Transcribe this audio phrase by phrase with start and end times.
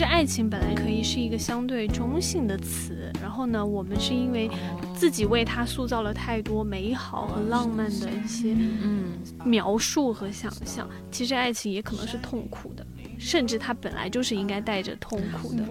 [0.00, 4.50] 其实爱情本来可以是一个相对中性的词，然后呢，我们是因为
[4.94, 9.12] 自己为它塑造了太多美好和浪漫的一些嗯
[9.44, 10.88] 描述和想象。
[11.10, 12.86] 其实爱情也可能是痛苦的，
[13.18, 15.64] 甚至它本来就是应该带着痛苦的。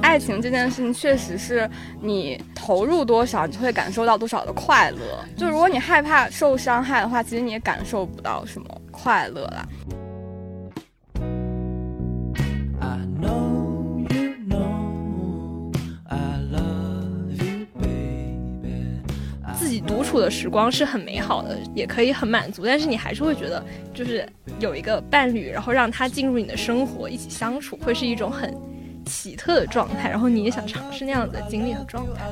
[0.00, 1.68] 爱情这件事情确实是
[2.00, 5.22] 你投入多少，你就会感受到多少的快乐。
[5.36, 8.77] 就如果你害怕受伤害的话，其实你也感受不到什么
[9.08, 9.66] 快乐了。
[19.54, 24.28] 自己独处的时光是很美好的，也可以很满足，但是你还是会觉得，就是
[24.60, 28.54] 有一个伴侣，然后让他进入你的生活，一起相处，会是一种很。
[29.06, 32.28] 奇特的状态，然后你也想尝试那样子的经历和状态。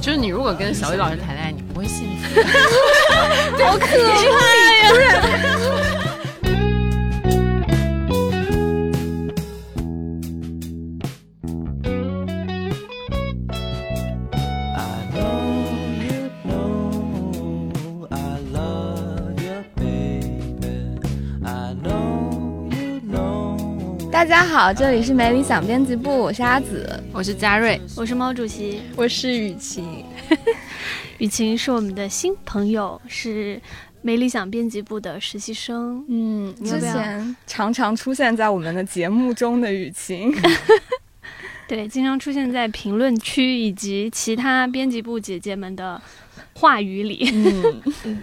[0.00, 2.40] 就是你如果跟小雨老师谈恋爱，你不会幸福。
[3.64, 5.77] 好可怕呀！
[24.28, 30.04] 家好，这里是没理想编辑部，我是阿紫，我是佳瑞，我是毛主席，我是雨晴。
[31.16, 33.58] 雨晴是我们的新朋友，是
[34.02, 36.04] 没理想编辑部的实习生。
[36.08, 40.30] 嗯，之前常常出现在我们的节目中的雨晴，
[41.66, 45.98] 对，经常出现在评论区以及其他编辑部姐姐们的
[46.52, 47.30] 话语里。
[48.04, 48.22] 嗯。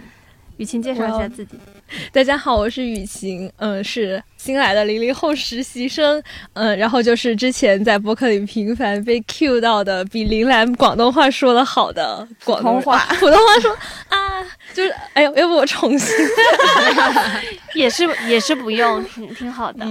[0.57, 1.57] 雨晴介绍一下自己。
[2.11, 6.21] 大家好，我是雨晴，嗯，是新来的零零后实习生，
[6.53, 12.27] 嗯，然后就是之前在博客里频繁被 Q 到的，比林兰广东话说的好的。
[12.43, 13.55] 广东话，普通话。
[13.61, 13.71] 说
[14.09, 14.41] 啊，
[14.73, 16.15] 就是哎呦，要不我重新，
[17.75, 19.85] 也是也是不用，挺挺好的，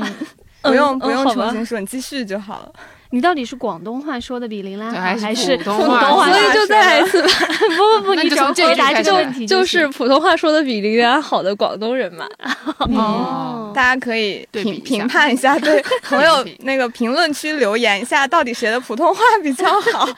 [0.63, 2.73] 不用不用重新说，你继续就好了。
[3.15, 6.29] 你到底是广东话说的比林兰好，还是普通话？
[6.33, 7.29] 所以就再来一次吧。
[7.77, 12.27] 不不不，你只要回答这个问题，就是普通话说的比林兰好的广东人嘛。
[12.91, 20.09] 哦，大家可以评评判一下，对 朋友那个评论区留言一下，到底谁的普通话比较好？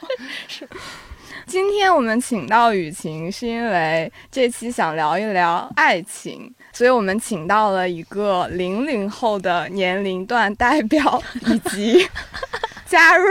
[0.48, 0.66] 是。
[1.46, 12.06] 今天我们请到雨晴，是因为这期想聊一聊爱情，所以我们请到了一个零零后的年龄段代表， 以及
[12.84, 13.26] 嘉瑞。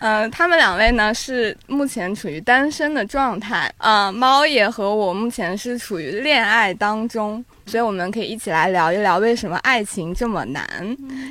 [0.00, 3.72] 嗯， 他们两位呢是目前处于单身的状态。
[3.78, 10.62] 嗯，猫也和我目前是处于恋爱当中，所以我们可以一起来聊一聊为什么爱情这么难。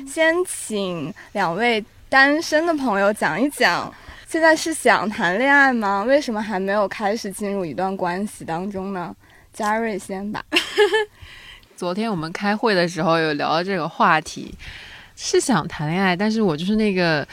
[0.04, 3.94] 先请两位单身的朋友讲一讲。
[4.28, 6.02] 现在是想谈恋爱吗？
[6.02, 9.14] 为什么还没有开始进入一段关系当中呢？
[9.56, 10.44] 嘉瑞先吧。
[11.74, 14.54] 昨天我们开会的时候有聊到这个话题，
[15.16, 17.26] 是想谈恋爱，但是我就是那个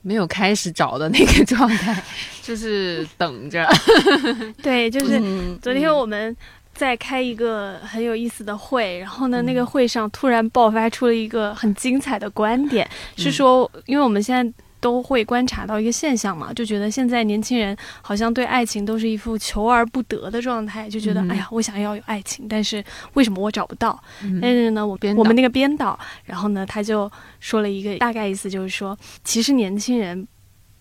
[0.00, 2.02] 没有开始找的那个状态，
[2.40, 3.68] 就是等着。
[4.62, 5.20] 对，就是
[5.60, 6.34] 昨天我们
[6.72, 14.61] 在开一个很有意思的会，然后呢，那个会上突然爆发出了一个很精彩的观点，是说，因为我们现在。
[14.82, 22.82] 都会观察到一个现象嘛，就觉得现在年轻人好像对爱情都是一副求而不得的状态，就觉得哎呀，我想要有爱情，但是
[23.14, 23.98] 为什么我找不到？
[24.42, 30.26] 但是呢，我编我们那个编导，然后呢，他就说了一个大概意思，就是说，其实年轻人。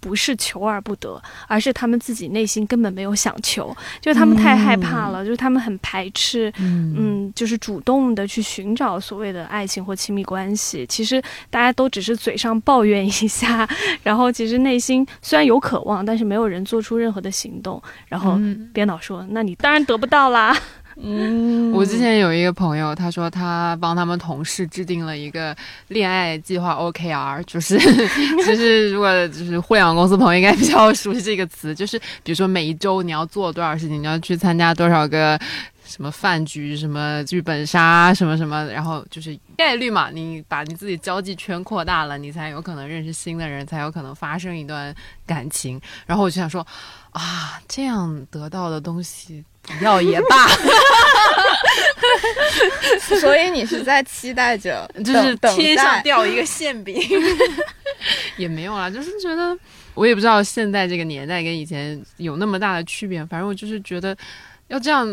[0.02, 10.86] 不是求而不得，而是他们自己内心根本没有想求，就是他们太害怕了，就是他们很排斥，嗯，就是主动的去寻找所谓的爱情或亲密关系。
[10.88, 13.70] 其实大家都只是嘴上抱怨一下，
[14.04, 17.82] 然后其实内心虽然有渴望，但是没有人做出任何的行动。
[18.08, 18.38] 然后
[18.74, 20.58] 编导说：“那你当然得不到啦。”
[20.98, 25.56] 嗯，我之前有一个朋友，他说他帮他们同事制定了一个
[25.88, 27.78] 恋爱计划 OKR，就是
[28.46, 35.40] 就是如果就是互联网公司朋友应该比较熟悉这个词，就是比如说每一周你要做多少事情，你要去参加多少个
[35.86, 44.94] 什么饭局、什么剧本杀、什么什么，然后就是概率嘛，你把你自己交际圈扩大了，你才有可能认识新的人，才有可能发生一段
[45.26, 45.80] 感情。
[46.06, 46.66] 然后我就想说，
[47.12, 49.44] 啊，这样得到的东西。
[49.78, 50.48] 不要也罢，
[53.20, 57.00] 所以你是在期待着，就是天上掉一个馅饼，
[58.38, 59.56] 也没有啦，就是觉得
[59.94, 64.18] 我也不知道现在这个年代跟以前有那么大的区别，反正我就是觉得
[64.68, 65.08] 要这样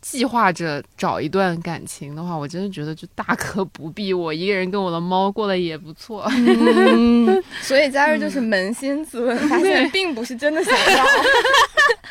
[0.00, 6.28] 计划着找一段感情的话，我真的觉得就大可不必，我一个人跟我的猫过得也不错。
[7.62, 11.04] 所以嘉瑞就是扪心自问，发现并不是真的想要。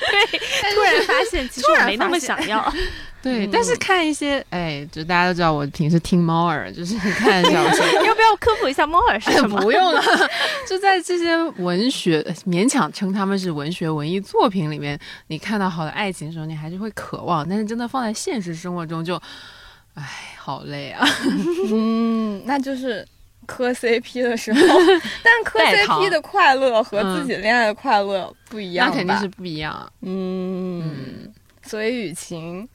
[0.10, 0.40] 对，
[0.76, 2.74] 突然发现其实我没那么想要。
[3.28, 7.86] 对，但是看一些，哎，就大家都知道我平时听猫耳，就是看小说。
[8.06, 9.60] 要不要科普一下猫耳是什么？
[9.62, 10.02] 不用了，
[10.68, 14.98] 就在这些文学勉强称他们是文学文艺作品里面，
[15.28, 17.48] 你看到好的爱情的时候，你还是会渴望。
[17.48, 19.16] 但是真的放在现实生活中，就，
[19.96, 20.04] 哎，
[20.38, 21.06] 好累啊。
[21.72, 23.06] 嗯，那就是
[23.46, 24.60] 磕 CP 的时候，
[25.24, 29.92] 但磕 CP 的快乐和自己恋爱的快乐不一样，那肯定是不一样。
[30.02, 31.32] 嗯，
[31.64, 32.68] 所以雨晴。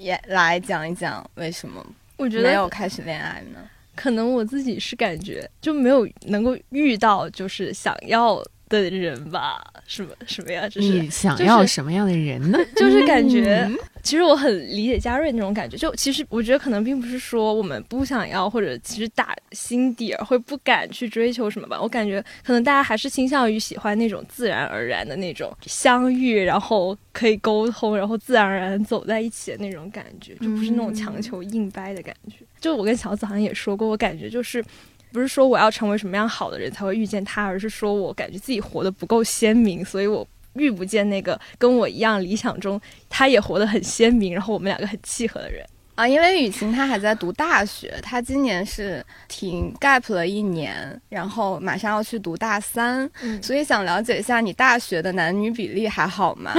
[0.00, 1.84] 也来讲一讲为什么
[2.16, 3.60] 我觉得没有开始恋爱呢？
[3.94, 9.60] 可能我自己是感觉就没有能够遇到就是想要的人吧？
[9.86, 10.68] 什么什么呀？
[10.68, 12.58] 这是你想要什么样的人呢？
[12.76, 13.68] 就是感觉。
[14.02, 21.78] 其实我很理解嘉瑞那种感觉，就其实我觉得可能并不是说我们不想要，或者其实打心底儿会不敢去追求什么吧。
[21.80, 32.36] 我感觉可能大家还是倾向于喜欢那种自然而然的那种相遇，然后可以沟通，然后自然而然走在一起的那种感觉，就不是那种强求硬掰的感觉。
[32.58, 34.64] 就我跟小紫好像也说过，我感觉就是
[35.12, 40.26] 不是说我要成为什么样好的人才会遇见他，而是说我感觉自己活得不够鲜明，所以我。
[40.54, 42.78] 遇不见那个跟我一样理想中，
[43.08, 45.64] 他也活得很鲜明，然后我们两个很契合的人。
[45.94, 53.08] 啊，因为雨晴她还在读大学，她今年是停 gap 了一年，然后马上要去读大三，
[53.40, 56.52] 所以想了解一下你大学的男女比例还好吗？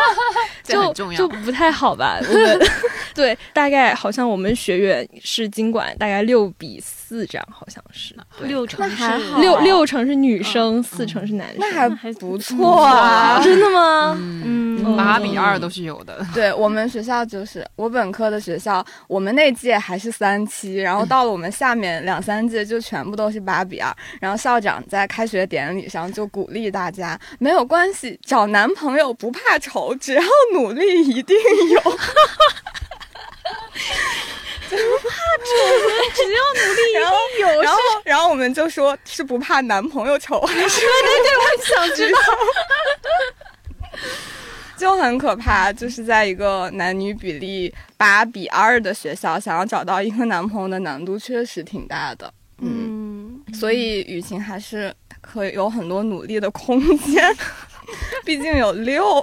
[0.64, 2.18] 就就不太好吧。
[2.22, 2.58] 我们
[3.14, 14.16] 对，大概好像我们学院是经管大概六比四这样，好像是六成还好，六六成是女生，四成是男生，那还不错啊， 真的吗？
[14.18, 16.26] 嗯，八比二都是有的。
[16.34, 18.84] 对我们学校就是我本科的学校。
[19.06, 23.94] 我们那届还是三七，然后到了我们下面两三届就全部都是八比二。
[24.20, 30.22] 然后校长在开学典礼上就鼓励大家，没有关系，找男朋友不怕丑，只要
[30.54, 31.36] 努力一定
[31.74, 31.80] 有。
[34.76, 35.44] 不怕丑，
[36.14, 37.00] 只要努力一定
[37.40, 37.46] 有。
[37.62, 40.80] 然后，然后我们就说是不怕男朋友丑还是？
[40.86, 42.18] 对对对，我想知道。
[44.76, 52.32] 就很可怕，就是在一个男女比例八比二的学校，想要找到一个男朋友的难度确实挺大的。
[52.60, 57.36] 嗯，所以雨晴还是可以有很多努力的空间，
[58.24, 59.20] 毕竟有六，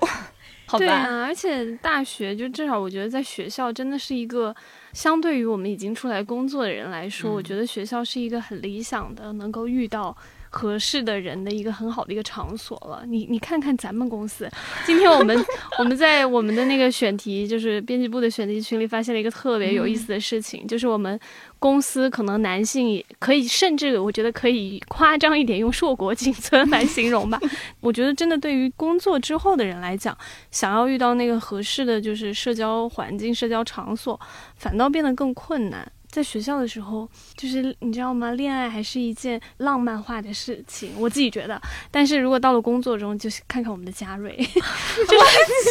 [0.76, 0.86] 好吧？
[0.86, 4.56] 对啊，而且大学就至少我觉得在学校真的是一个，
[4.94, 10.16] 相对于我们已经出来工作的人来说，我觉得学校是一个很理想的，能够遇到。
[10.58, 13.04] 合适的人的一个很好的一个场所了。
[13.06, 14.50] 你你看看咱们公司，
[14.86, 15.38] 今天我们
[15.78, 21.20] 我们在我们的那个选题，就是编辑部的选题群里，发现了一个特别有意思的事情，就是我们
[21.60, 27.38] 公司可能男性也可以，甚至我觉得可以夸张一点，用硕果仅存来形容吧。
[27.82, 30.18] 我觉得真的对于工作之后的人来讲，
[30.52, 34.18] 想要遇到那个合适的就是社交环境、社交场所，
[34.56, 35.92] 反倒变得更困难。
[36.16, 38.32] 在学校的时候，就是你知道吗？
[38.32, 41.62] 恋爱还是一件浪漫化的事情，我自己觉得。
[41.92, 45.20] 但是如果到了工作中，就是看看我们的嘉瑞， 就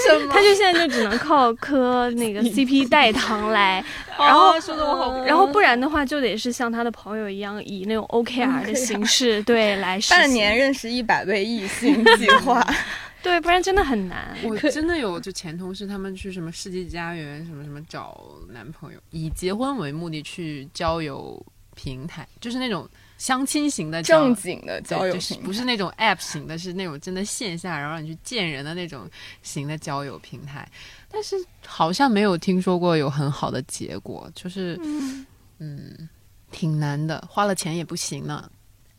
[0.06, 0.30] 什么？
[0.30, 3.82] 他就现在就只能靠磕那个 CP 代糖来，
[4.18, 12.62] 然后说的我好，然后不然的话就得是像他的朋友一样，以那种 OKR 的形式对来半年认识一百位异性计划。
[13.24, 14.36] 对，不然真的很难。
[14.44, 21.42] 我真的有就前同事，他们去什么世纪佳缘什么什么找男朋友，以结婚为目的去交友
[21.74, 29.08] 平台，就是那种相亲型的正经的交友平台，不是那种 App 型的，是那种真的线下然后让你去见人的那种
[29.42, 30.70] 型的交友平台。
[31.10, 34.78] 但是好像没有听说过有很好的结果，就是
[35.60, 36.08] 嗯，
[36.50, 38.50] 挺难的，花了钱也不行呢。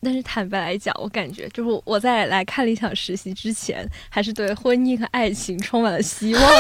[0.05, 6.43] 但是坦白来讲，我感觉就是我在来看理想实习之前，还是对婚姻和爱情充满了希望。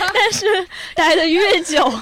[0.14, 0.46] 但是
[0.94, 1.92] 待的越久，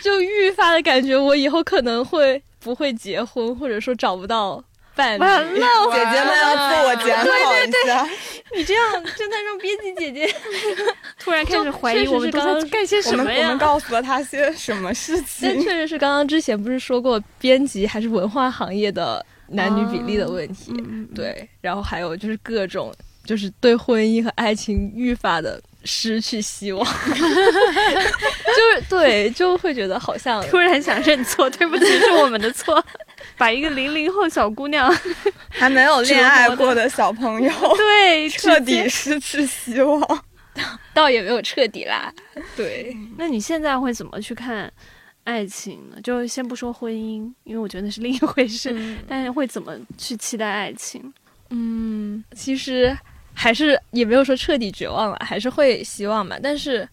[0.00, 4.62] 就愈发的感觉我以后可能会不会结婚，或者说找不到
[4.94, 5.20] 伴侣。
[5.20, 8.08] 完了，姐姐们要自我检讨一下。
[8.54, 10.32] 你这样真的让编辑姐姐
[11.18, 13.46] 突然开始怀疑我们刚刚干些什么呀？
[13.46, 15.48] 我们告诉了他些什么事情？
[15.48, 19.24] 但确实是刚刚之前不是说过，编辑还是文化行业的。
[19.48, 20.72] 男女比例的问题，
[21.14, 26.84] 对，然后还有就是各种，就是对婚姻和爱情愈发的失去希望，
[27.14, 32.84] 就是对，就会觉得好像突然想认错，对不起，是我们的错，
[33.38, 34.92] 把一个零零后小姑娘
[35.48, 40.24] 还没有恋爱过的小朋友，对，彻底失去希望，
[40.92, 42.12] 倒也没有彻底啦，
[42.56, 44.72] 对，那你现在会怎么去看？
[45.26, 48.96] 爱情呢，就先不说婚姻，因为我觉得那是另一回事。
[49.08, 51.12] 但是会怎么去期待爱情？
[51.50, 52.96] 嗯，其实
[53.34, 56.36] 还是也没有说彻底绝望了，还是会希望嘛。
[56.40, 56.88] 但是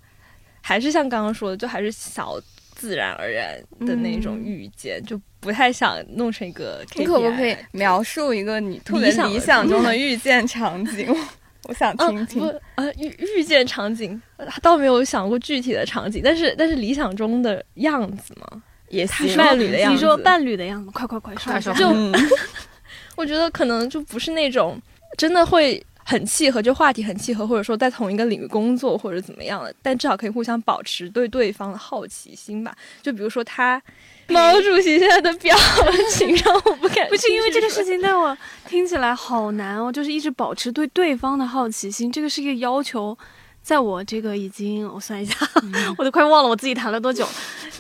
[0.62, 2.42] 还是像刚刚说的，就还是小
[2.74, 6.84] 自然而然的那种遇见，就不太想弄成一个。
[6.96, 11.08] 你可不可以描述一个你特别理想中的遇见场景？
[11.70, 12.60] 我想听听。
[12.76, 14.22] 呃，遇遇见场景，
[14.62, 19.96] 倒没有想过具体的场景，但是但是理想中的样子嘛，也是伴侣的样子。
[19.96, 21.74] 你说伴侣的样子，快快快说！
[21.74, 21.90] 就
[23.16, 24.82] 我觉得可能就不是那种
[25.18, 32.76] 真的会很契合，就话题很契合，或者说在同一个领域工作或者怎么样的，但至少可以互相保持对对方的好奇心吧。
[33.02, 33.82] 就比如说他。
[34.34, 35.56] 毛主席现在的表
[36.12, 38.36] 情 让我不敢，不是因为这个事情，但我
[38.68, 39.92] 听起来好难哦。
[39.92, 43.18] 就是一直保持对对方的好奇心，这个是一个要求，
[43.62, 45.36] 在我这个已经，我算一下，
[45.98, 47.28] 我都快忘了我自己谈了多久。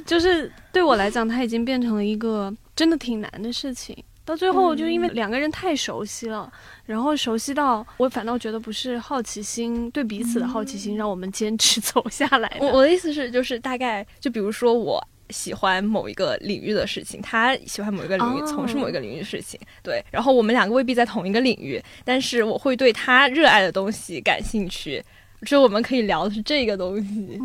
[0.05, 3.95] 就是对我来讲，它已经变成了一个真的挺难的事情。
[4.25, 6.49] 到最后，就因为两个人太熟悉了，
[6.85, 12.57] 然后熟悉到我反倒觉得不是好奇心对彼此的好奇心让我们坚持 走下来。
[12.61, 15.05] 我我的意思是，就是大概就比如说我。
[15.29, 20.03] 喜欢某一个领域的事情，他喜欢某一个领域，从事某一个领域的事情，对。
[20.11, 25.03] 然后我们两个未必在同一个领域，但是我会对他热爱的东西感兴趣，
[25.45, 27.39] 就我们可以聊的是这个东西，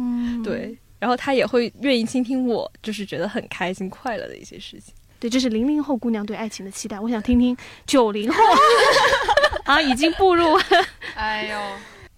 [0.44, 0.76] 对。
[0.98, 4.92] 然后他也会愿意倾听我，就是觉得很开心快乐的一些事情。
[5.20, 6.98] 对，这是零零后姑娘对爱情的期待。
[6.98, 7.56] 我想听听
[7.86, 8.42] 九零后
[9.64, 10.58] 啊，已经步入。
[11.14, 11.58] 哎呦，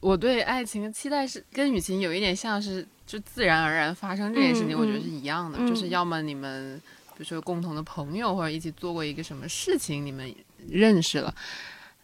[0.01, 2.87] 我对爱情的期待是跟雨晴有一点像是。
[3.11, 5.59] 就自然而然发生这件事情，我觉得是一样的。
[5.69, 6.81] 就是要么你们，
[7.17, 10.33] 比如说共同的朋友，或者一起做过一个什么事情，你们
[10.69, 11.35] 认识了。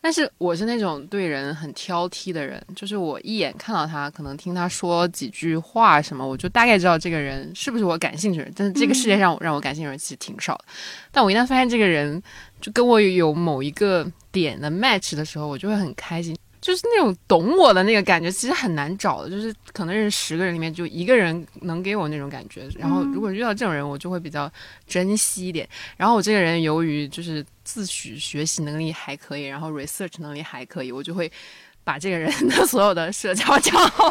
[0.00, 8.52] 但是我是那种对人很挑剔的人，就是我一眼看到他，可能听他说几句话什么，我就大概知道这个人是不是我感兴趣的人。
[8.56, 10.64] 但是这个世界上让我感兴趣的人其实挺少的。
[11.12, 12.20] 但我一旦发现这个人
[12.60, 16.36] 就跟我有某一个点的 match 的时候，我就会很开心。
[16.66, 19.30] 就是那种懂我的那个感觉，其实很难找的。
[19.30, 22.68] 就是可能认识十个人里面，就一个人能给我那种感觉。
[22.76, 24.52] 然后如果遇到这种人，我就会比较
[24.88, 25.68] 珍惜一点。
[25.96, 31.30] 然后我这个人由于就是自诩学习能力还可以，然后 research 能力还可以，我就会。
[31.86, 34.10] 把这个人的 所有的社交账号，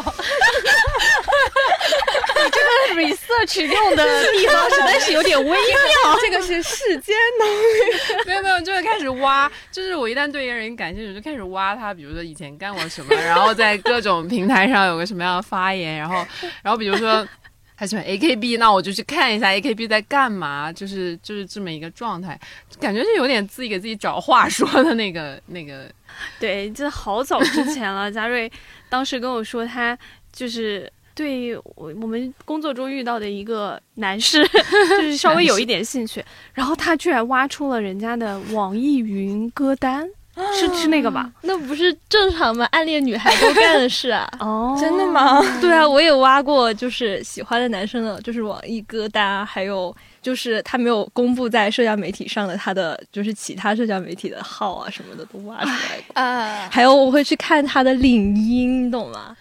[2.34, 5.58] 你这个 research 用的地方实在是有点微妙。
[6.22, 9.52] 这个是世间能力，没有没有，就会开始挖。
[9.70, 16.26] 就是我一旦对一个人感兴趣，就开始挖他，比如说以前干过什么，然后在各种平台上有个什么样的发言，然后
[16.62, 17.28] 然后比如说
[17.76, 22.40] 他喜欢 AKB，那我就去看一下 AKB 在干嘛，就是就是这么一个状态，
[22.80, 25.92] 感觉是有点自己给自己找话说的那个那个。
[26.40, 28.10] 对，这好早之前了。
[28.10, 28.50] 嘉瑞
[28.88, 29.96] 当时跟我说，他
[30.32, 36.24] 就是对我我们工作中遇到的一个男士，就是稍微有一点兴趣。
[36.52, 40.08] 然后他居然挖出了人家的网易云歌单，
[40.54, 41.30] 是是那个吧？
[41.42, 42.66] 那不是正常吗？
[42.72, 44.28] 暗恋女孩都干的事啊！
[44.40, 45.40] 哦，真的吗？
[45.60, 49.94] 对啊，我也挖过，就是喜欢的男生的，就是网易歌单，还有。
[50.22, 56.66] 就是他没有公布在社交媒体上的他的，就是其他社交媒体的号啊什么的都挖出来过啊。
[56.68, 59.36] 还有我会去看他的领英，你懂吗？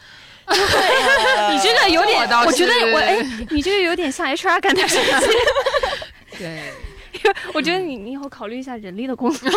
[0.47, 3.17] 你这个有点，我觉得我哎，
[3.49, 5.19] 你这个有点像 HR 干的事情。
[6.37, 6.71] 对，
[7.51, 9.49] 我觉得你你以后考虑一下人力的工作。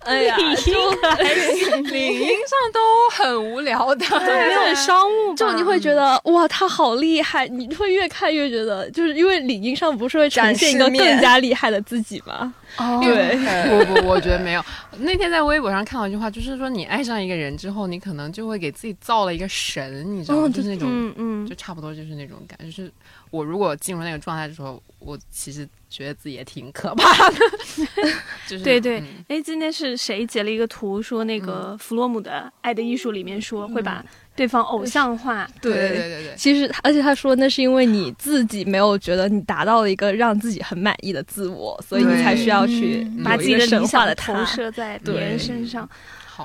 [0.00, 2.80] 哎呀，领英领英上都
[3.12, 12.52] 很无聊的，对，很商务，就你会觉得哇，他好厉害，你会越看越觉得，就是因为领英上不是会展现一个更加厉害的自己吗？
[12.78, 13.36] 哦，对，
[13.84, 14.64] 不不，我觉得没有。
[15.00, 20.48] 那天在微博上看到一句话，就是说你爱上一个人之后，你可能就会给自己造了一个神，你知道吗？
[20.48, 22.64] 就是那种，嗯嗯，就差不多就是那种感觉。
[22.64, 22.90] 就是
[23.30, 25.68] 我如果进入那个状态的时候，我其实。
[25.90, 27.36] 觉得自己也挺可怕的，
[28.46, 34.02] 就是对对，哎，今天是谁截了一个图，说那个弗洛姆的《爱的艺术》里面说会把
[34.36, 36.08] 对方偶像化，对对对。
[36.22, 36.34] 对。
[36.36, 45.86] 其实，而且他说那是因为你自己没有觉得你达到了一个让自己很满意的自我，所以你才需要去把自己的理想的投射在别人身上。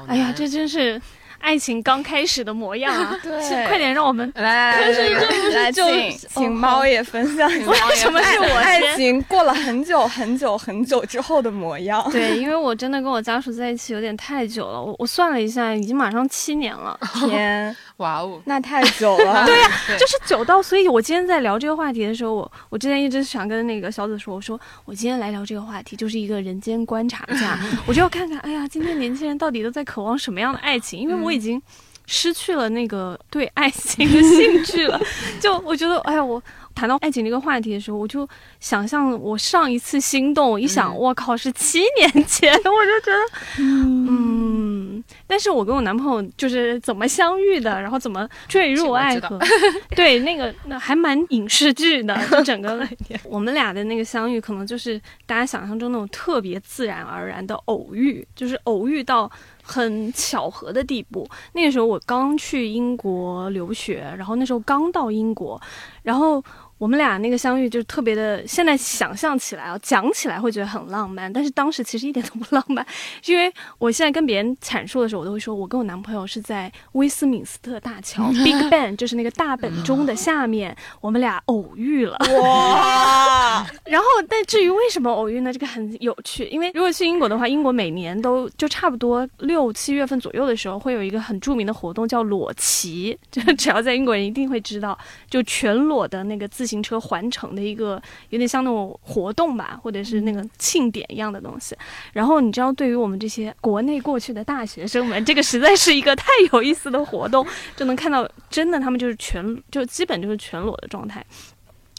[0.08, 1.00] 哎呀，这真是。
[1.40, 3.18] 爱情刚开始的模样啊！
[3.24, 5.10] 对，快点让我们来来来
[5.54, 12.08] 来，请请猫也分享一下，什么是我爱情过了很久很久很久之后的模样？
[12.12, 17.00] 对，因为我真的跟我家属在一起有点太久了，我我算了一下，已经马上七年了。
[17.14, 17.76] 天！
[17.98, 19.46] 哇哦，那太久了。
[19.48, 31.00] 对呀，就是久到，所以我今天在聊这个话题的时候，我我之前一直想跟那个小紫说，我说我今天来聊这个话题，就是一个人间观察家， 我就要看看，哎呀，今天年轻人到底都在渴望什么样的爱情？
[31.00, 31.62] 因为我已经
[32.06, 35.00] 失去了那个对爱情的兴趣了。
[35.40, 36.42] 就我觉得，哎呀，我
[36.76, 38.28] 谈到爱情这个话题的时候，我就
[38.60, 45.04] 想象我上一次心动，一想，我靠，是七年前，我就觉得，嗯。
[45.28, 49.40] 但是我跟我男朋友就是怎么相遇的，然后怎么坠入爱河，
[49.96, 52.88] 对，那个那还蛮影视剧的， 就整个
[53.24, 59.30] 我们俩的那个相遇，可能就是大家想象中那种特别自然而然的偶遇，就是偶遇到
[59.62, 61.28] 很巧合的地步。
[61.54, 65.62] 那个时候我刚去英国留学，然后那时候刚到英国，
[66.04, 66.44] 然后。
[66.78, 72.86] 我们俩那个相遇就是特别的，现在想象起来啊，讲起来会觉得很浪漫，但是当时其实一点都不浪漫，
[73.26, 82.18] 因为我现在跟别人阐述的时候，我都会说，我跟我男朋友是在威斯敏斯特大桥 （Big Ben） 就是那个大本钟的下面，我们俩偶遇了。
[82.42, 83.66] 哇！
[83.86, 85.54] 然后，但至于为什么偶遇呢？
[85.54, 94.98] 这个很有趣，因为如果去英国的话，英国每年都就差不多六七月份左右的时候，会有一个很著名的活动叫裸骑，就只要在英国人一定会知道，
[95.30, 96.65] 就全裸的那个自。
[96.66, 101.78] 自行车环城的一个有点像那种活动吧，或者是那个庆典一样的东西。
[102.12, 107.46] 然后你知道，对于我们这些国内过去的大学生们，这个实在是一个太有意思的活动，
[107.76, 111.24] 就能看到真的他们就是全就基本就是全裸的状态，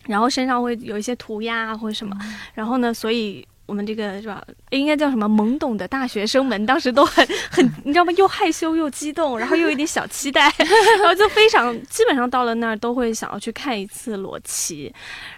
[0.07, 2.19] 然后身上会有一些涂鸦啊或者什么。
[2.55, 3.47] 然后呢，所以。
[3.67, 4.43] 我们这个是吧？
[4.71, 5.29] 应该叫什么？
[5.29, 8.13] 懵懂的大学生们当时都很 很，你知道吗？
[8.13, 10.53] 又害羞又激动，然后又有点小期待，
[10.99, 14.93] 然后就非常基本上到了那儿都会想要去看一次裸骑。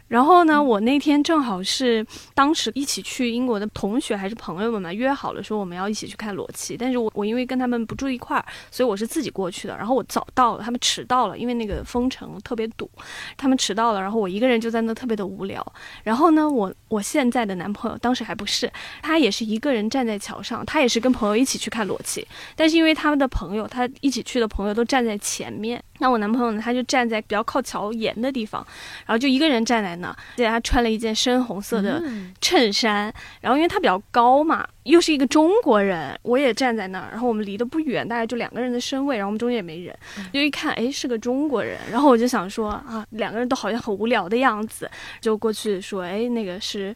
[0.09, 6.77] 然后呢，我那天正好是当时一起去英国的同学还是朋友们嘛，约好了说我们要一起去看裸骑。
[6.77, 9.77] 但是我我因为跟他们不住一块儿，所以我是自己过去的。
[9.77, 12.91] 然后我早到了，他们迟到了，因为那个封城特别堵，
[13.37, 14.01] 他们迟到了。
[14.01, 15.65] 然后我一个人就在那特别的无聊。
[16.03, 18.73] 然后呢，我我现在的男朋友当时还不是，
[19.03, 22.27] 他也是一个人站在桥上，他也是跟朋友一起去看裸骑。
[22.57, 25.83] 但是因为他们的朋友，他一起去的朋友都站在前面。
[25.99, 26.61] 那我男朋友呢？
[26.63, 28.65] 他就站在比较靠桥沿的地方，
[29.07, 30.09] 然后就一个人站在那。
[30.09, 32.03] 而且他穿了一件深红色的
[32.41, 37.09] 衬衫，然后因为他比较高嘛，又是一个中国人，我也站在那儿。
[37.11, 39.97] 然后我们离得不远，大概就两个人的身位，然后我们中间也没人，
[40.33, 41.79] 就一看，哎，是个中国人。
[41.91, 46.95] 然后我就想说啊，两个人都好像很无聊的样子，就过去说，哎，那个是。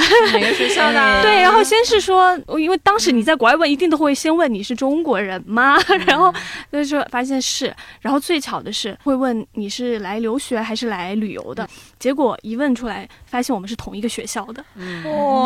[0.32, 1.22] 哪个学校的？
[1.22, 5.78] 对，然后先是说，因为当时你在国外问，一定都会先问你是中国人吗？
[6.06, 6.32] 然后
[6.72, 14.64] 就说发现是，然后最巧的是会问你是来留学还是来旅游的，结果一问出来，发现我们是同一个学校的，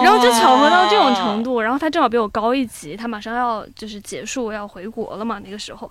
[0.02, 1.60] 然后就巧合到这种程度。
[1.60, 5.90] 然后他正好比我高一级，他马上要就是结束要回国了嘛，那个时候。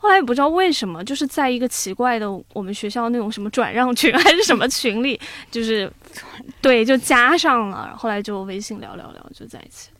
[0.00, 5.92] 后来也不知道为什么，就是在一个奇怪的我们学校那种什么转让群还是什么群里， 就是，
[6.62, 7.94] 对，就加上了。
[7.98, 9.90] 后来就微信聊聊聊，就在一起。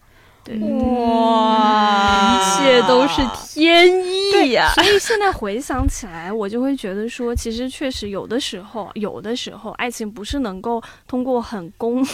[0.44, 3.20] 对，哇，一切都是
[3.52, 4.70] 天意呀！
[4.76, 12.06] 所以现在回想起来，我就会觉得说，其实确实有的时候，有的时候爱情不是能够通过很功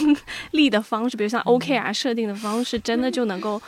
[0.51, 3.61] 利的方式，比如像 OKR 设定的方式，真的就能够。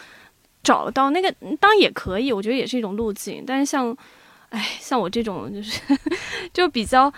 [0.67, 3.41] 找到那个当然也可以，我觉得也是一种路径。
[3.47, 3.95] 但是像，
[4.49, 5.81] 哎，像我这种就是，
[6.51, 7.09] 就比较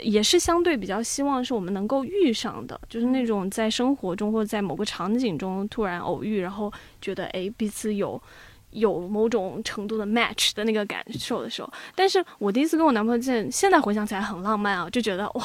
[0.00, 8.22] 也是相对比较希望是我们能够遇上的，就是那种在生活中或者在某个场景中突然偶遇，然后觉得哎彼此有
[8.70, 11.68] 有某种程度的 match 的那个感受的时候。
[11.96, 15.42] 但是我第一次跟我男朋友见，现在回想起来很浪漫啊，就觉得哇，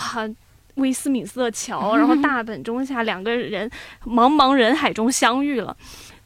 [0.75, 3.67] 威斯敏斯特桥，然后大本钟下两个人
[4.05, 5.75] 茫茫人海中相遇了。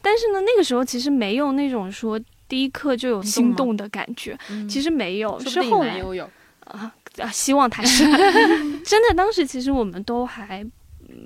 [0.02, 4.38] 但是呢，那个时候其实没有那种说第一刻就有心动的感觉，
[4.68, 6.02] 其实没有，是后来
[6.66, 8.04] 啊啊，希望他是
[8.84, 9.14] 真的。
[9.16, 10.66] 当时其实我们都还，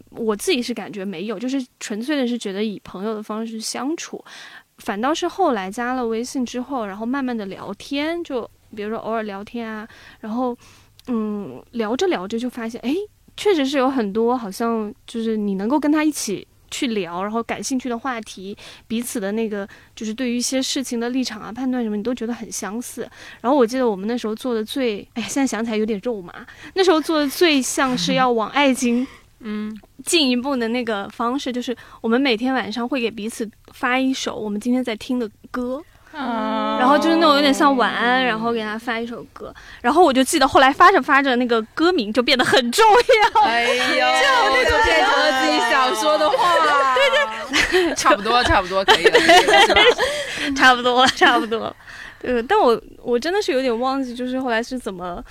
[0.10, 4.24] 我自己是感觉没有，就是纯粹的是觉得以朋友的方式相处，
[4.80, 9.88] 反倒是后来加了微信之后，然后慢慢的聊天，就比如说偶尔聊天啊，
[10.20, 10.58] 然后
[11.08, 12.94] 嗯聊着聊着就发现，哎，
[13.38, 16.48] 确实是有很多好像就是你能够跟他一起。
[16.71, 23.10] 去聊，然后感兴趣的话题，彼此的那个就是对于一些事情的立场啊、判断什么，你都觉得很相似。
[23.41, 26.34] 然后我记得我们那时候做的最，哎，现在想起来有点肉麻。
[26.73, 29.06] 那时候做的最像是 要往爱情，
[29.39, 35.84] 嗯，进一步的那个方式，就是我们每天晚上会给彼此发一首我们今天在听的歌。
[36.15, 42.86] 然后就是那种有点像晚安，然后给他发一首歌，然后我就记得后来发着发着，那个歌名就变得很重
[43.34, 43.41] 要。
[43.41, 46.95] 哎呦， 就那种变成了自己想说的话。
[46.95, 49.19] 对对，差不多差不多可以了，
[50.56, 51.75] 差不多了差不多了。
[52.21, 55.23] 对，但我我真的是有点忘记，就是后来是怎么。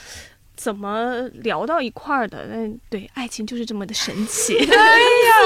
[0.56, 2.46] 怎么聊到一块儿的？
[2.48, 4.56] 嗯，对，爱情就是这么的神奇，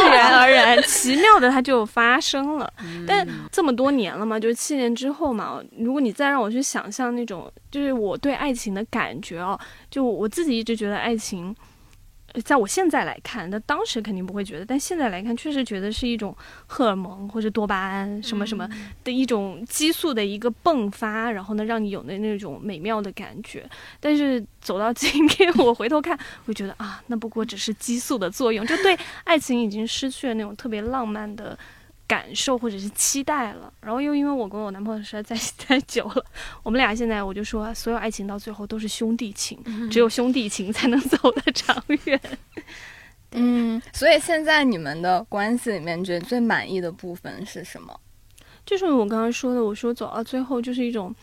[0.88, 2.72] 奇妙的它就发生了。
[3.06, 9.58] 但这么多年了嘛，就是七年之后嘛，如果你再让我去想象那种，就是我对爱情的感觉哦，
[9.90, 11.54] 就我自己一直觉得爱情
[12.42, 18.68] 在我现在来看，那当时肯定不会觉得，但现在来看，确实觉得是一种荷尔蒙或者多巴胺什么什么
[19.04, 23.68] 的一种激素的一个迸发，然后呢，让你有的那种美妙的感觉。
[24.00, 31.58] 但是走到今天， 我回头看，会觉得啊，那不过只是激素的作用，就对爱情已经失去了那种特别浪漫的。
[32.08, 36.24] 感受或者是期待了，然后又因为我跟我男朋友实在在一起太久了，
[36.62, 42.18] 我们俩现在我就说，所有爱情到最后都是兄弟情，只有兄弟情才能 走得长远。
[43.32, 47.94] 嗯，所以现在你们的关系里面，觉得最满意的部分是什么？
[48.64, 51.14] 就是我刚刚说的，我说走到最后就是一种，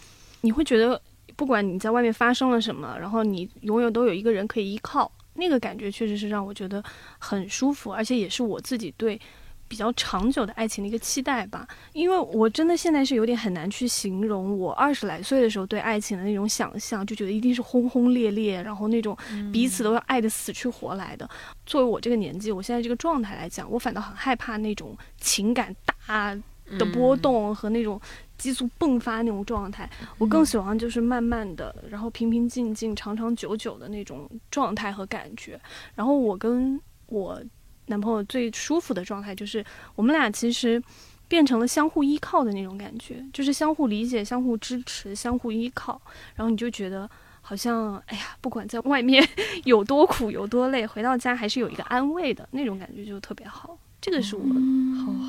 [0.41, 1.01] 你会觉得
[1.35, 6.83] 不管你在外面发生了什么，然后你永远都有一个人可以依靠，那个感觉确实是让我觉得
[7.17, 9.19] 很舒服，而且也是我自己对。
[9.67, 19.17] 比较长久的爱情的一个期待吧，因为我真的现在是有点很难去形容我二十来岁的时候对爱情的那种想象，就觉得一定是轰轰烈烈，然后那种
[19.51, 21.27] 彼此都要爱的死去活来的。
[21.65, 25.75] 作为我这个年纪，我现在这个状态来讲，我反倒很害怕那种情感
[26.05, 26.37] 大
[26.77, 27.99] 的波动和那种
[28.37, 29.89] 激素迸发那种状态。
[30.19, 35.59] 我更喜欢就是慢慢的，然后平平静静、长长久久的那种状态和感觉。
[35.95, 37.41] 然后我跟我。
[37.87, 39.63] 男朋友最舒服的状态就是
[39.95, 40.81] 我们俩其实
[41.27, 45.99] 变成了相互依靠的那种感觉，就是相互理解、相互支持、相互依靠。
[46.35, 47.09] 然后你就觉得
[47.41, 49.27] 好像哎呀，不管在外面
[49.65, 53.77] 有多苦有多累，回到家还是有一个安慰的那种感觉，就特别好。
[54.01, 54.43] 这个是我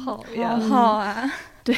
[0.04, 1.32] 好好呀，好啊，
[1.64, 1.74] 对。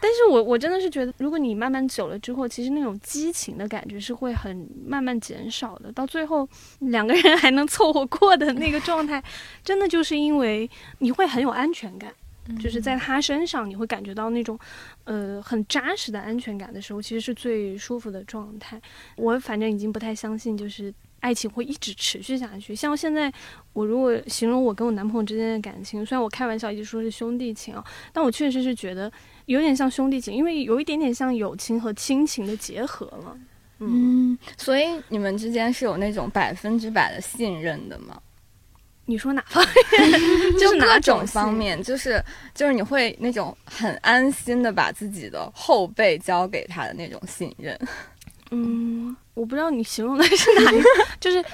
[0.00, 5.90] 但是我我真的是觉得，如果你慢慢久了之后，其实那种激情的感觉是会很慢慢减少的。
[5.90, 6.48] 到最后
[6.80, 9.22] 两个人还能凑合过的那个状态，
[9.64, 12.12] 真的就是因为你会很有安全感，
[12.60, 14.58] 就是在他身上你会感觉到那种，
[15.04, 18.80] 呃，很扎实的安全感的时候，其实是最舒服的状态。
[19.16, 20.94] 我反正已经不太相信，就是。
[21.20, 22.72] 爱情会一直持续下去。
[22.76, 23.28] 像现在，
[23.72, 29.10] 我如果形容我跟我男朋友之间的感情，虽然我开玩笑一直说是兄弟情啊，但我确实是觉得
[29.48, 33.36] 有点像兄弟情，因为有一点点像友情和亲情的结合了。
[33.78, 38.20] 嗯，所以你们之间是有那种百分之百的信任的吗？
[39.06, 40.52] 你说哪方面？
[40.60, 42.22] 就是各种方面，就是
[42.54, 47.78] 就是你会那种很安心的把自己的后背交给他的那种信任。
[48.50, 49.16] 嗯。
[49.34, 50.88] 我不知道你形容的是哪一个，
[51.20, 51.44] 就是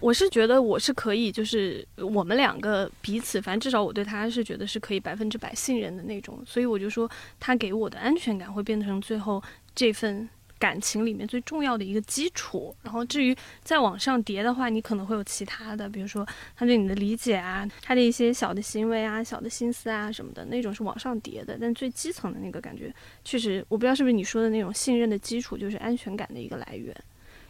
[0.00, 9.42] 我是觉得我是可以，就是我们两个彼此，反正至少我对他是觉得是可以百分之百信任的那种，所以我就说他给我的安全感会变成最后
[9.74, 10.26] 这份。
[10.58, 21.58] 感情里面最重要的一个基础，然后至于再往上叠的话，你可能会有其他的，比如说他对你的理解啊，他的一些小的行为啊、小的心思啊什么的，那种是往上叠的。
[21.60, 26.94] 但最基层的那个感觉，确实我不知道是不是你说的那种信任的基础，就是安全感的一个来源。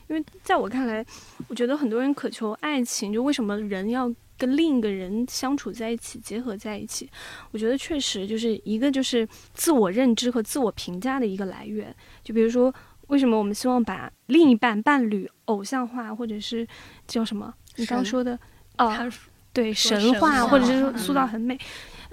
[0.08, 1.04] 因为在我看来，
[1.48, 7.08] 我觉得很多人渴求爱情，就为什么人要跟另一个人相处在一起、结合在一起？
[7.52, 11.94] 我觉得确实就是一个就是自我认知和自我评价的一个来源。
[12.24, 12.74] 就比如说。
[13.08, 16.66] 为什么我们希望把另一半伴侣偶像化，或者是
[17.06, 17.52] 叫什么？
[17.76, 18.38] 你刚说的
[18.78, 19.10] 哦，
[19.52, 21.58] 对，神话，或者是塑造很美。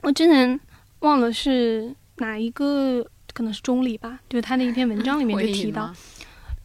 [0.01, 0.59] 我之前
[0.99, 5.93] 忘了是哪一个，可能是钟离吧，就是他的一篇文章里面就提到，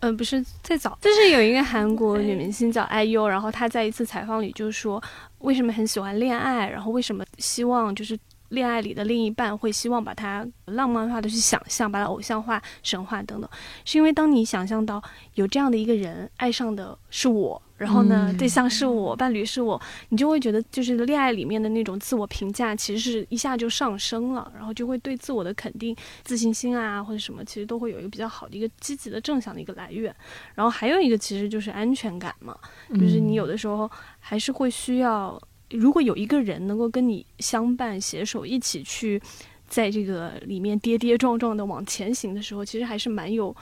[0.01, 5.03] 嗯，不是最早，就是有一个 韩国女明星叫 IU，然后她在一次采访里就说，
[5.39, 8.19] 为什么很喜欢恋爱，然后为什么希望就是。
[8.51, 13.51] 恋爱里的另一半会希望把它浪漫化的去想象，把它偶像化、神话等等，
[13.85, 15.03] 是因为当你想象到
[15.35, 30.15] 有这样的一个人爱上的是我，然后呢，对象是我，伴侣是我，你就会觉得就是恋爱里面的那种自我评价其实是一下就上升了，然后就会对自我的肯定、自信心啊或者什么，其实都会有一个比较好的一个积极的正向的一个来源。
[30.55, 32.57] 然后还有一个其实就是安全感嘛，
[32.95, 35.41] 就是你有的时候还是会需要。
[35.71, 39.21] 如果有一个人能够跟你相伴携手，一起去
[39.69, 43.55] 在这个里面跌跌撞撞的往前行的时候，其实还是蛮有，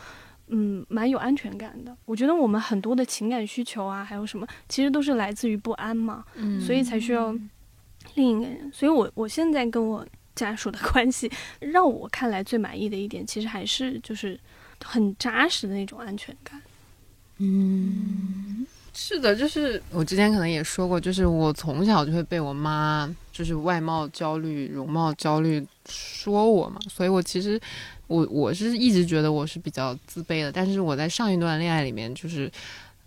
[0.47, 1.97] 嗯，蛮有安全感的。
[2.05, 7.37] 我觉得我们很多的情感需求啊，还有什么，其实都是来自于不安嘛，嗯，所以才需要
[8.14, 8.71] 另一个人。
[8.73, 14.38] 所以我我现在跟我家属的关系，让我看来最满意的一点，其实还是就是
[14.85, 16.62] 很扎实的那种安全感，
[17.38, 18.64] 嗯。
[18.99, 27.61] 是的，就是我之前可能也说过，就是我从小就会被我妈就是外貌焦虑、容貌焦虑说我嘛，所以我其实
[28.07, 30.51] 我我是一直觉得我是比较自卑的。
[30.51, 32.51] 但是我在上一段恋爱里面，就是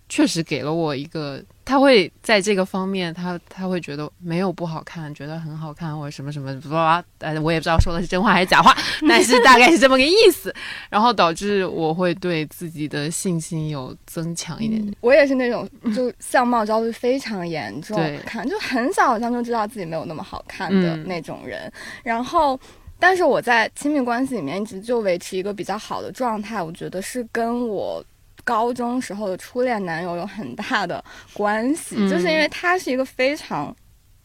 [0.09, 1.41] 确实给了我一个。
[1.63, 7.03] 他会在这个方面，他他会觉得没有不好看，觉得很好看或者什么什么，不吧？
[7.19, 8.75] 呃，我也不知道说的是真话还是假话，
[9.07, 10.51] 但是大概是这么个意思，
[10.89, 14.95] 然后导致我会对自己的信心有增强一点。
[15.01, 17.95] 我也是那种就相貌焦虑非常严重，
[18.25, 21.71] 看就很小好像就知道自己没有那么好看的那种人。
[22.01, 22.59] 然后，
[22.97, 28.03] 但是我在亲密关系里面一直就维持一个比较好的状态，我觉得是跟我。
[28.49, 33.75] 高中时候的初恋男友有很大的关系，就是因为他是一个非常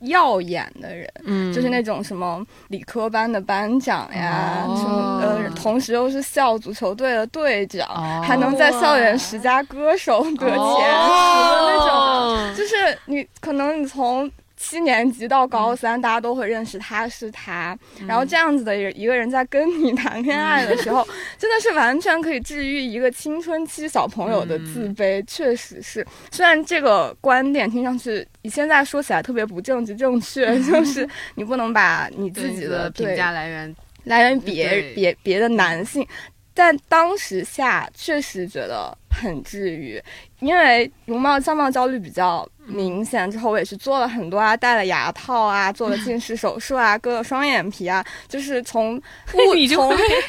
[0.01, 7.87] 耀眼的人，嗯，就是那种什么理科班的班长呀，什么呃，同时又是校足球队的队长，
[8.23, 14.31] 还能在校园十佳歌手得前十的那种，就是你可能你从。
[14.57, 26.07] 七年级到高三，大家都会认识他是他，然后这样子的一个人在跟你 谈恋爱的时候， 真的是完全可以治愈一个青春期小朋友的自卑，确实是。
[26.31, 36.07] 虽然这个观点听上去，你现在说起来特别不政治正确，就是你不能把你自己的评价来源来源别别别的男性，
[36.55, 40.01] 但当时下确实觉得很治愈，
[40.39, 42.49] 因为容貌相貌焦虑比较。
[42.67, 49.01] 明显之后，我也去做了很多啊，戴了牙套啊，做了近视手术啊，割了双眼皮啊，就是从物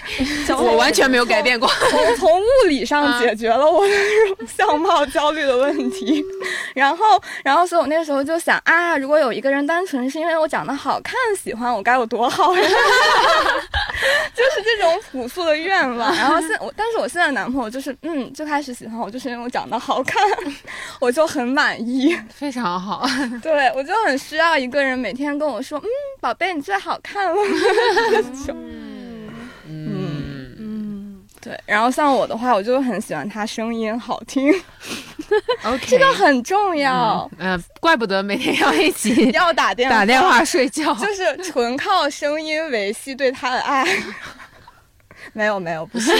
[0.45, 3.93] 从我完全没有改变过，从从物理上解决了我的
[4.48, 6.24] 相貌焦虑的问题。
[6.74, 12.62] 然后，然后，所以我那时候就想啊，如果有一个人单纯是因为我长得好看喜欢我，该有多好呀！
[14.34, 16.13] 就是这种朴素的愿望。
[16.15, 20.21] 然后现我，但是我现在男朋友就是嗯，最开始喜欢我就是因为我长得好看，
[21.00, 22.15] 我就很满意。
[22.33, 23.05] 非常好，
[23.41, 25.85] 对我就很需要一个人每天跟我说，嗯，
[26.19, 27.35] 宝贝，你最好看了。
[28.47, 29.29] 嗯
[29.67, 31.59] 嗯嗯，对。
[31.65, 34.53] 然后像我的话，我就很喜欢他声音好听。
[35.63, 37.29] OK，这个很重要。
[37.38, 43.85] 嗯，怪不得每天要一起要打电打电话睡觉，就是纯靠声音维系对他的爱。
[45.33, 46.11] 没有没有，不是。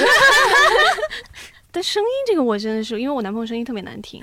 [1.76, 4.22] 但声音这个我真的是，因为我男朋友声音特别难听，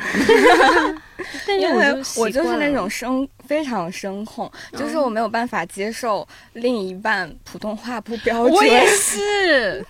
[1.46, 8.54] 但因为我就是那种声非常声控，就是我没有办法接受另一半普通话不标准。
[8.54, 9.84] 我也 是，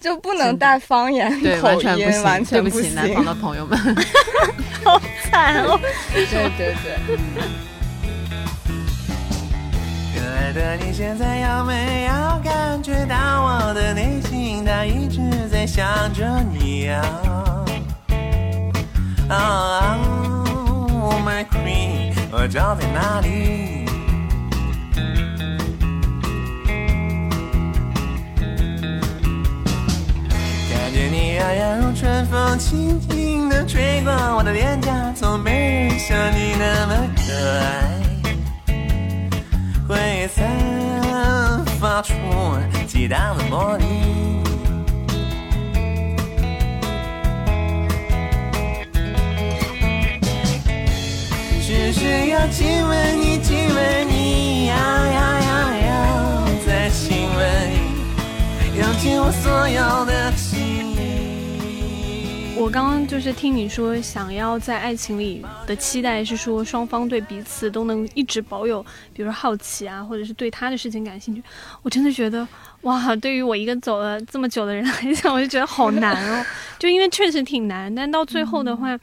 [0.00, 2.92] 就不能带方言口音，完全不行。
[2.96, 3.78] 南方的朋友们，
[4.82, 5.00] 好
[5.30, 5.78] 惨哦！
[6.12, 7.73] 对对对。
[10.44, 12.12] 爱的你现在有没有
[12.44, 17.02] 感觉到我的内心，它一直在想着你啊
[21.00, 23.86] ？Oh my queen，我找在哪里？
[30.68, 36.94] 感觉你遥遥如春风，轻轻地吹过我的脸颊，从没人像你那么
[43.04, 43.84] 激荡的魔力，
[51.60, 57.44] 只是要亲吻你，亲吻你，呀呀呀呀再亲吻，
[58.74, 60.32] 用尽我所有的。
[62.56, 68.80] 我刚刚就是听你说，想要在爱情里的期待是说双方对彼此都能一直保有，
[69.12, 71.42] 比如说好奇啊，或者是对他的事情感兴趣。
[71.82, 72.46] 我真的觉得，
[72.82, 76.46] 哇，对于我一个走了这么久的人来讲，我就觉得好难哦。
[76.78, 78.96] 就因为确实挺难，但到最后的话，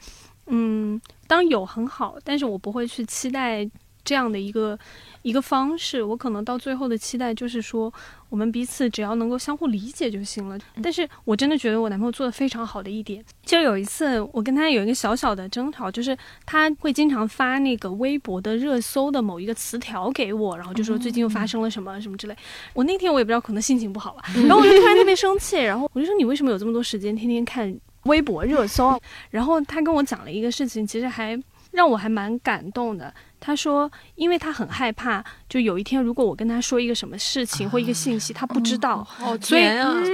[0.46, 3.68] 嗯，当然有很好，但是我不会去期待
[4.02, 4.78] 这样的一个。
[5.22, 7.92] 一个方式，我可能到最后的期待就是说，
[8.28, 10.58] 我们彼此只要能够相互理解就行了。
[10.82, 22.36] 但是我真的觉得我男朋友做的非常好的一点，就有一次我跟他有一个小小的争吵，就是他会经常发那个微博的热搜的某一个词条给我，然后就说最近又发生了什么什么之类。
[22.74, 29.00] 我那天我也不知道，可能心情不好吧， 然后我就突然特别生气，然后我就说你为什么有这么多时间天天看微博热搜？
[29.30, 33.12] 然后他跟我讲了一个事情，其实还让我还蛮感动的。
[33.44, 39.04] 他说，因为他很害怕，就有一天如果我跟他说一个什么事情或一个信息，他不知道，
[39.40, 39.62] 所以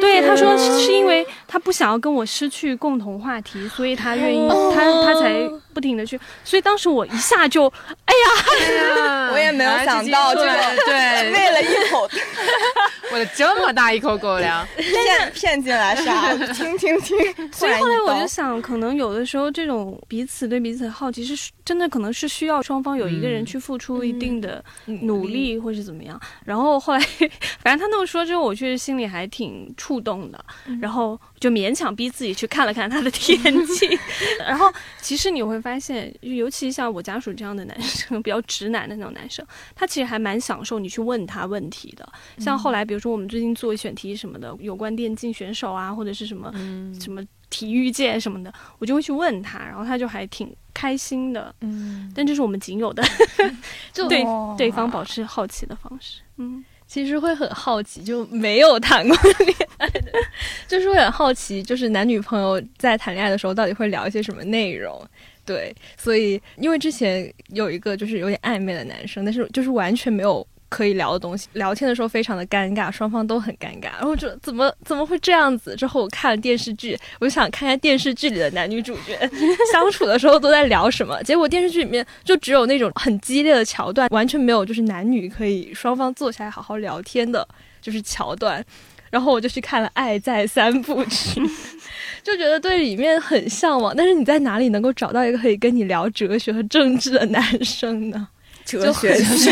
[0.00, 6.18] 对他说是因为他不想要跟我失去共同话题，所以他愿意他他才不停的去。
[6.42, 7.70] 所以当时我一下就，
[8.06, 10.52] 哎呀， 我也没有想到这个，
[10.86, 12.08] 对， 为了一口，
[13.12, 16.34] 我的这么大一口狗粮，骗骗进来啥？
[16.54, 17.18] 听听听。
[17.52, 23.17] 所以后来我就想，可能有的时候这种彼此对彼此的好奇是真的，可能是需要双方有一。
[23.18, 24.64] 一个人去付出一定的
[25.02, 26.20] 努力，或是怎么样。
[26.44, 27.00] 然后后来，
[27.60, 30.44] 反正他那么说之后，我确实心里还挺触动的。
[30.80, 33.86] 然后就勉强逼自己去看了看他的天气。
[34.38, 42.08] 然后其实你会发现，尤其像我家属这样的男生，比较直男的那种男生，他其实还蛮享受你去问他问题的。
[42.38, 46.52] 像后来，比如说我们最近做选题什么的，有关电竞选手啊，或者是什么
[47.00, 47.22] 什么。
[47.50, 51.54] 体育界什么的，我就会去问他，然后他就还挺开心的。
[51.60, 53.02] 嗯，但这是我们仅有的，
[53.92, 54.24] 就对
[54.56, 56.20] 对方保持好奇的方式。
[56.36, 60.12] 嗯，其实会很好奇，就没有谈过恋爱的，
[60.68, 65.02] 就是会很好奇，就是男女朋友在谈恋爱的时候到底会聊一些什么内容。
[65.44, 70.46] 对，所以因为之前有一个就是有点暧昧的男生，但是就是完全没有。
[70.68, 73.90] 可以聊的东西，聊天的时候非常的尴尬，双方都很尴尬。
[73.98, 75.74] 然后就怎么怎么会这样子？
[75.76, 79.18] 之后我看了电视剧，我就想看看电视剧里的男女主角
[79.72, 81.22] 相处的时候都在聊什么。
[81.22, 87.46] 结果电视剧里面就只有那种很激烈的桥段，完全没有就是男女可以双方坐下来好好聊天的，
[87.80, 88.64] 就是桥段。
[89.10, 91.40] 然后我就去看了《爱在三部曲》，
[92.22, 93.96] 就觉得对里面很向往。
[93.96, 98.28] 但是你在哪里能够找到一个可以跟你聊哲学和政治的男生呢？
[98.68, 99.50] 哲学系，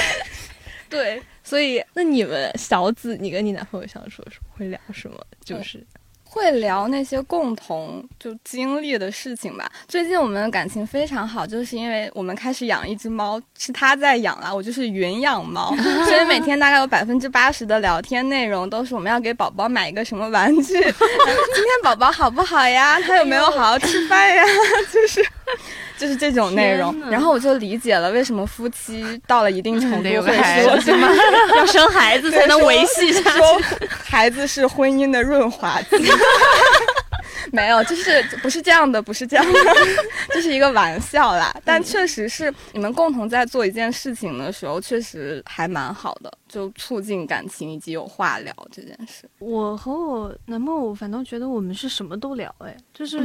[0.88, 5.18] 对，所以那你们小紫，你跟你男朋友相处的时候会聊什么？
[5.44, 5.84] 就是
[6.22, 9.70] 会聊那些共同就经历的事情吧。
[9.86, 15.72] 最近我们的感情非常好，就是因为我们开始养一只猫，是他在养啦，我就是云养猫，
[16.08, 22.98] 所以每天大概有百分之八十的聊天内容都是我们要给宝宝买一个什么玩具， 今天宝宝好不好呀？
[23.00, 24.42] 他有没有好好吃饭呀？
[24.90, 25.24] 就是。
[26.04, 31.08] 就是这种内容，然后我就理解了为什么夫妻到了一定程度会说什么
[31.56, 35.96] 要生孩子才能维系下去，孩子是婚姻的润滑剂。
[37.52, 39.58] 没有，就是不是这样的，不是这样的，
[40.28, 41.54] 这是一个玩笑啦。
[41.64, 49.28] 但确实是你们共同在做一件事情的时候，确实还蛮好的，就促进感情以及有话聊这件事。
[49.38, 53.18] 我和我男朋友反倒觉得我们是什么都聊，哎，就是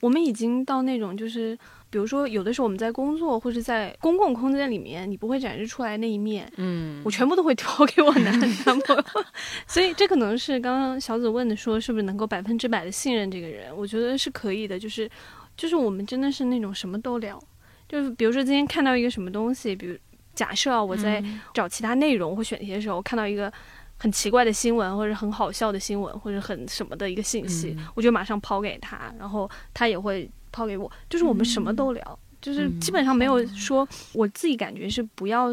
[0.00, 1.56] 我们已经到那种就是。
[1.90, 9.04] 比如说，有的时候我们在工作或者在公共空间里面，你不会展示出来那一面，嗯，我全部都会投给我男 男朋友，
[9.66, 13.74] 所以这可能是刚刚小紫问的，说是不是能够百分之百的信任这个人？
[13.74, 15.08] 我觉得是可以的，就是，
[15.56, 17.42] 就是我们真的是那种什么都聊，
[17.88, 19.96] 就是比如说今天看到一个什么东西，比如
[20.34, 21.24] 假设我在
[21.54, 23.50] 找其他内容或选题的时候，看到一个
[23.96, 30.30] 很奇怪的新闻或者很好笑的新闻或者很什么的一个信息，我就马上抛给他，然后他也会。
[30.52, 35.48] 抛给我，就是我们什么都聊，就是基本上没有说，我自己感觉是不要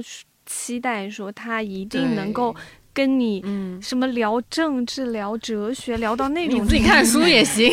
[0.45, 2.55] 期待说他一定能够
[2.93, 3.43] 跟你
[3.81, 7.69] 什么聊政治、聊哲学，聊到那种你自己看书也行，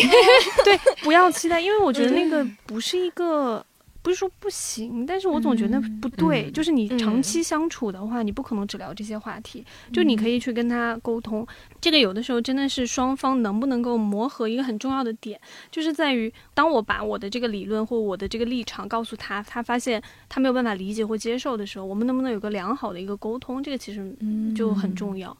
[0.65, 3.65] 对，不要期待，因为我觉得那个不是一个。
[4.03, 6.51] 不是说不行，但是我总觉得不对。
[6.51, 9.65] 就是你长期相处的话，你不可能只聊这些话题。
[9.93, 11.47] 就你可以去跟他沟通，
[11.81, 23.63] 这个有的时候真的是双方能不能够磨合一个很重要的点，就是在于当我把我的这个理论或我的这个立场告诉他，他发现他没有办法理解或接受的时候，我们能不能有个良好的一个沟通？
[23.63, 24.15] 这个其实
[24.57, 25.37] 就很重要。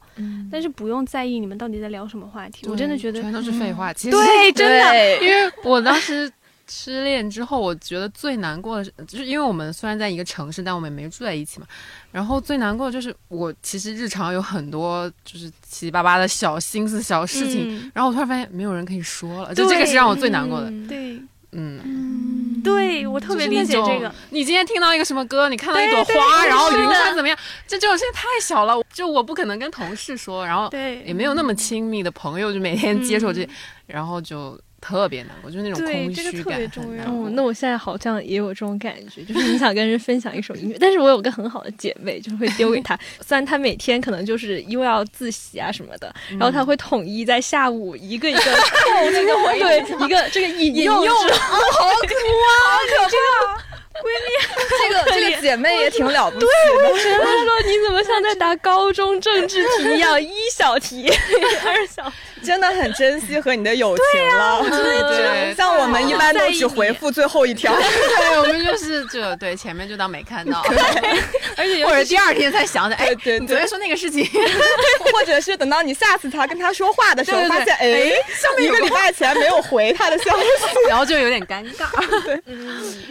[0.49, 3.91] 但是不用在意你们到底在聊什么话题，我真的觉得全都是废话。
[3.91, 6.31] 其实对，真的，因为我当时。
[6.75, 11.67] 失恋之后，我觉得最难过的是，就是因为我们虽然在一个城市，但我们也没住在一起嘛。
[12.11, 20.71] 然后最难过的就是，我其实日常有很多就是七七八八的小心思、小事情，然后我突然发现没有人可以说了，就这个是让我最难过的。
[20.87, 24.11] 对，嗯，对我特别理解这个。
[24.31, 27.37] 你今天听到一个什么歌，你看到一朵花，然后云彩怎么样？
[27.67, 30.71] 就这种事情太小了，就我不可能跟同事说，然后
[31.05, 33.47] 也没有那么亲密的朋友，就每天接受这，
[33.85, 34.59] 然后就。
[34.83, 36.59] 特别难过，就是那种空虚感。
[37.07, 42.99] 嗯，那我现在好像也有这种感觉， 就是你想跟人分享一首音乐，但是我有个很好的姐妹，就会丢给她。
[43.25, 53.15] 虽然她每天可能就是因为要自习啊什么的，然后她会统一在下午一个一个 扣这个回对一个这个引用，好苦啊，好可
[53.55, 53.63] 怕。
[53.93, 54.27] 闺蜜，
[54.81, 56.51] 这个这个姐妹也挺了不起的。
[56.51, 61.07] 对，我觉得说你怎么像在答高中政治题一样，一小题，
[61.63, 62.11] 二小。
[62.43, 64.05] 真的很珍惜和你的友情
[64.37, 70.61] 了，对， 像我们一般都只回复最后一条，对，我们就是就对前面就当没看到，
[71.57, 74.25] 而且或者第二天才想起来，哎，对，昨天说那个事情，
[75.13, 80.45] 或者是等到你下次他跟他说话的时候，发现哎，上一个礼拜前没有回他的消息，
[80.89, 81.87] 然后就有点尴尬。
[82.23, 82.41] 对，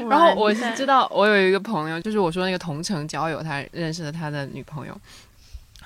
[0.09, 4.94] 然后我是知道，我有一个朋友，就是我说那个同城交友，他认识了他的女朋友。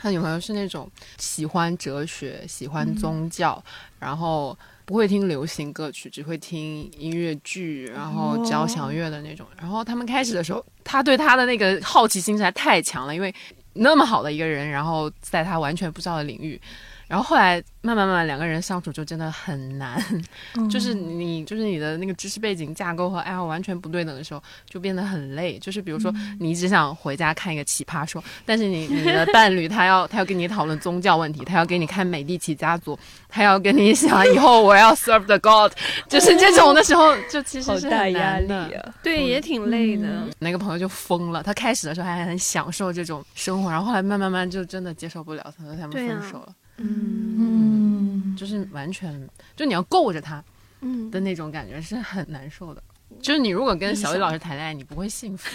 [0.01, 3.63] 他女朋友是那种喜欢哲学、喜欢宗教，
[3.99, 9.47] 然后不会听流行歌曲，只会听音乐剧，然后交响乐的那种。
[9.59, 13.35] 然后他们开始的时候，他对他的那个好奇心实在太强了，因为
[13.75, 16.61] 那么好的一个人，然后在他完全不知道的领域。
[17.09, 20.03] 然后后来慢慢慢慢两个人相处就真的很难，
[20.69, 25.57] 就是你就是你的那个知识背景架构和爱好完全不对等的时候，就变得很累。
[25.59, 32.99] 就是比如说你只想回家看一个奇葩说，但是你你的伴侣他要他要跟你讨论宗教问题，他要给你看美第奇家族，
[33.29, 35.73] 他要跟你想以后我要 serve the god，
[36.09, 40.25] 就是这种的时候就其实是很难的，对，也挺累的。
[40.41, 46.53] 那个朋友就疯了，他开始的时候还很享受这种生活，然后后来慢慢慢就真的接受不了，他和他们分手了。
[46.79, 50.43] 嗯，就是完全，就你要够着他，
[50.81, 52.83] 嗯的那种感觉是很难受的。
[53.23, 55.49] 就是你如果跟小雨老师谈恋爱，你不会幸福。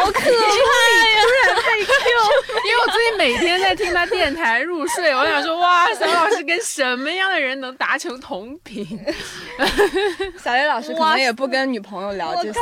[0.00, 0.32] 好可怕呀！
[1.24, 1.90] 突然太 Q，
[2.66, 8.86] 因为我最近每天在听他电台入睡，我想说，哇，小雨老师跟什么样的人能达成同频？
[10.42, 12.60] 小雨老师可能也不跟女朋友聊这些，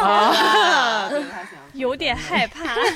[1.75, 2.77] 有点害怕。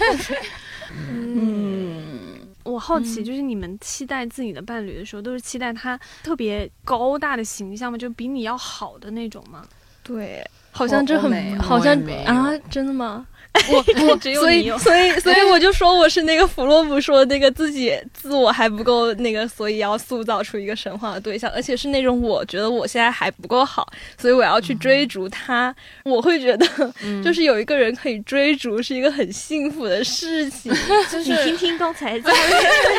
[2.71, 7.99] 我好奇，就是你们期待自己的伴侣的时候，都是期待他特别高大的形象吗？
[7.99, 9.67] 就比你要好的那种吗？
[10.03, 11.95] 对，好像这很，好像
[12.25, 13.27] 啊，真的吗？
[13.69, 23.87] 我 我只有所以所以所以我就说我是那个弗洛姆说那个自己自我还不够那个，所以要塑造出一个神话的对象，而且是那种我觉得我现在还不够好，
[24.17, 25.75] 所以我要去追逐他。
[26.05, 26.67] 我会觉得，
[27.25, 30.73] 就是有一个人可以追逐是一个很幸福的事情。
[31.11, 32.17] 就是你听听刚才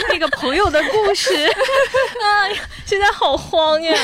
[0.09, 1.33] 那个朋友的故事，
[2.21, 3.95] 哎呀，现在好慌呀，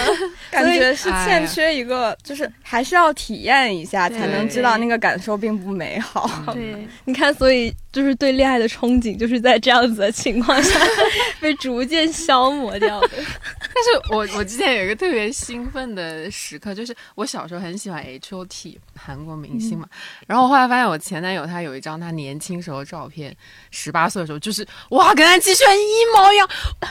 [0.50, 6.27] 感觉是欠缺一个，就是还是要体验一下才能知道那个感受并不美好。
[6.54, 10.80] 对，你看，所以就是对恋爱的憧憬，就是在这样子的情况下
[11.42, 13.10] 被逐渐消磨掉的。
[13.18, 19.88] 但是我我之前有一个特别兴奋的时刻，就是我小时候很喜欢 H O T 韩国明星嘛，
[20.28, 23.36] 然后我后来发现我前男友他有一张他年轻时候照片，
[23.72, 26.48] 十八岁的时候，就是哇，跟他继续一模一样，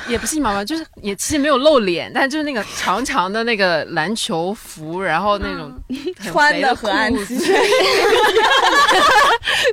[0.08, 5.72] 也不是一毛吧，就是也其实没有露脸，但就是那个长长的那个篮球服，然后那种
[6.24, 7.38] 穿的和安吉。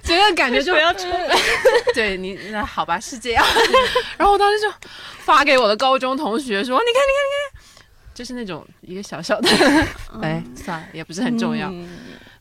[0.04, 1.08] 觉得感觉就不要出
[1.94, 3.46] 对你那好吧是这样，
[4.18, 4.72] 然后我当时就
[5.20, 9.50] 发给我的高中同学说：“你看，你看，你看，就是那种一个小小的，
[10.22, 11.72] 哎，算了，也不是很重要。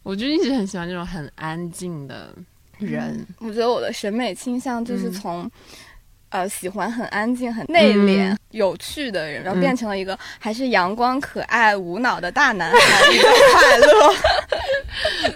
[0.03, 2.35] 我就一直很喜欢这种很安静的
[2.79, 3.27] 人。
[3.39, 5.51] 我觉得我的审美倾向就是从。”
[6.33, 12.79] 呃，喜欢很安静、很内敛、有趣的人，然后变成了一个还是阳光、可爱、无脑的大男孩，
[13.53, 14.15] 快乐。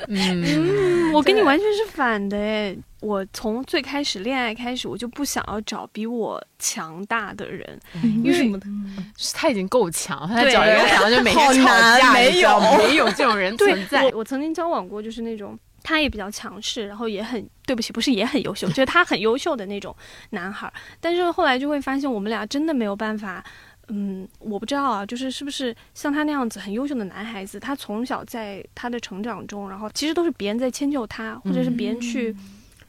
[0.09, 2.75] 嗯，我跟你完全是反的哎！
[3.07, 8.65] 我从最开始恋爱开始，我就不想要找比我强大的人，因为什么呢？
[9.33, 14.11] 他已经够强，他找一个强就每天吵架，没有没有这种人 存在。
[14.11, 15.59] 我曾经交往过，就是那种。
[15.83, 19.95] 他也比较强势，然后也很对不起，不是也很优秀，就是他很优秀的那种
[20.31, 20.73] 男孩。
[21.01, 23.45] 但是后来就会发现，我们俩真的没有办法。
[23.87, 32.35] 嗯，我不知道啊，就是是不是像他那样子很优秀的男孩子，他从小在他的成长中，然后其实都是别人在迁就他，或者是别人去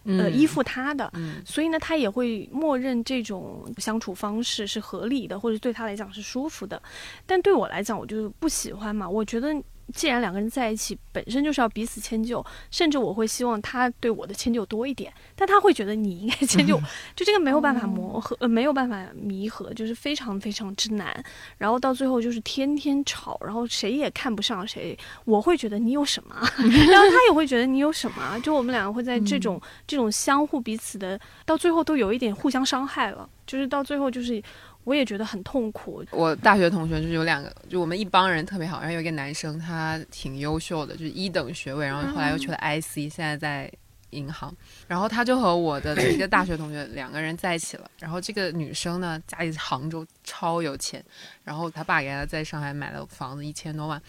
[0.08, 1.12] 呃依附他的，
[1.46, 6.82] 所以呢，他也会默认这种相处方式是合理的，或者对他来讲是舒服的。
[7.26, 9.56] 但对我来讲，我就不喜欢嘛，我觉得。
[9.94, 16.78] 既然两个人在一起，本身就是要彼此迁就，甚至我会希望他对我的迁就多一点，但他会觉得你应该迁就，
[17.16, 21.24] 就这个没有办法磨合，呃，没有办法弥合，就是非常非常之难。
[21.58, 24.98] 然后到最后就是天天吵，然后谁也看不上谁。
[25.26, 26.36] 我会觉得你有什么，
[26.92, 34.44] 然后他也会觉得你有什么，就我们两个会在这种这种相互彼此的，到最后都有一点互相伤害了，就是到最后就是。
[34.88, 36.02] 我也觉得很痛苦。
[36.12, 43.70] 我大学同学就是有两个，就我们一帮人特别好，然后有一个男生，他挺优秀的，就是一等学位，然后后来又去了 IC，现在在
[44.12, 44.56] 银行。
[44.88, 47.92] 然后他就和我的一个大学同学两个人在一起了。
[48.00, 51.04] 然后这个女生呢，家里杭州超有钱，
[51.44, 54.02] 然后他爸给他在上海买了房子一千多万。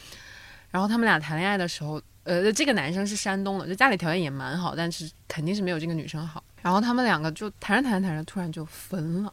[0.71, 6.45] 然后他们俩谈恋爱的时候，呃，这个男生是山东的，就家里条件也蛮好，但是肯定是没有这个女生好。
[6.63, 9.33] 然后他们两个就谈着谈着谈着，突然就分了。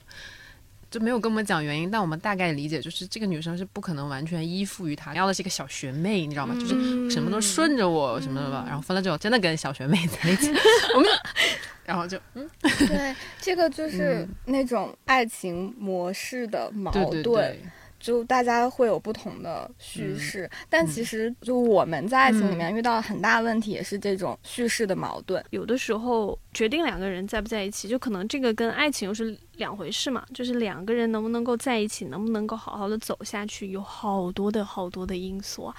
[0.96, 6.56] 就没有跟我们讲原因，但我们大概理解，就是这个女生是不可能完全依附于他，要的是一个小学妹，你知道吗？
[6.58, 8.64] 就是什么都顺着我什么的吧。
[8.66, 10.54] 然后分了之后，真的跟小学妹在一起，
[10.96, 11.10] 我们，
[11.84, 16.90] 然后就嗯，对，这个就是那种爱情模式的矛
[17.22, 17.58] 盾。
[18.06, 25.44] 就大家会有不同的叙事，但其实就我们在爱情里面遇到很大问题，也是这种叙事的矛盾。
[25.50, 30.24] 有的时候决定两个人在不在一起，就可能这个跟爱情又是两回事嘛。
[30.36, 35.74] 就是两个人能不能够在一起，能不能够好好的走下去，有好多的好多的因素。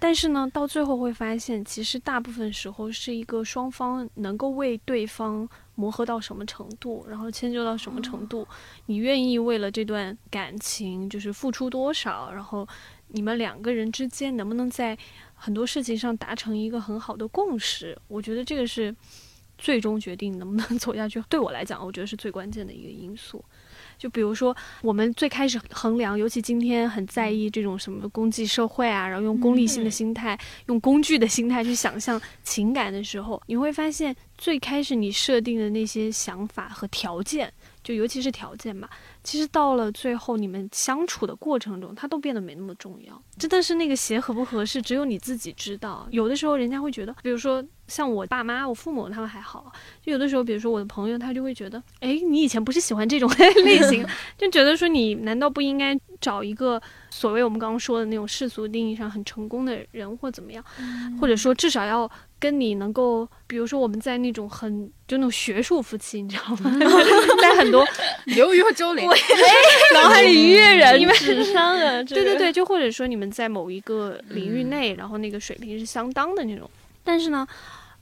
[0.00, 5.48] 但是呢，到最后会发现，其实大部分时候是一个双方能够为对方。
[5.80, 8.46] 磨合到什么程度，然后迁就到什么程度，
[8.84, 12.68] 你愿意为了这段感情就是付出多少，然后
[13.08, 14.96] 你们两个人之间能不能在
[15.34, 17.98] 很多事情上达成一个很好的共识？
[18.08, 18.94] 我觉得这个是
[19.56, 21.18] 最终决定能不能走下去。
[21.30, 23.42] 对我来讲，我觉得是最关键的一个因素。
[24.00, 30.36] 就比如说，我们最开始衡量，尤其今天很在意这种什么功绩社会啊，然后用功利性的心态、
[30.68, 38.88] 用工具的心态去想象情感的时候，你会发现，最开始你设定的那些想法和条件，就尤其是条件吧。
[39.22, 43.22] 其实到了最后，你们相处的过程中，它都变得没那么重要。
[43.38, 46.06] 真的是那个鞋合不合适，只有你自己知道。
[46.10, 49.72] 有的时候，人家会觉得，比如说像我爸妈、我父母他们还好。
[50.02, 53.30] 就有的时候，比如说我的朋友，他就会觉得，哎，你以前不是喜欢这种
[53.64, 54.06] 类型，
[54.38, 60.64] 就觉得说你难道不应该找一个所谓我们刚刚说的那种世俗定义上很成功的人，或怎么样，
[61.20, 62.10] 或者说至少要。
[62.40, 66.74] 跟你能够，比如说我们在那种很就那种学术夫妻，你知道吗？
[67.42, 67.86] 在很多
[68.24, 69.06] 刘瑜和周玲，
[69.92, 72.02] 脑海里跃然纸上啊！
[72.02, 76.68] 对对对，就或者说你们在某一个领域内，然后那个水平是相当的那种。
[77.04, 77.46] 但是呢，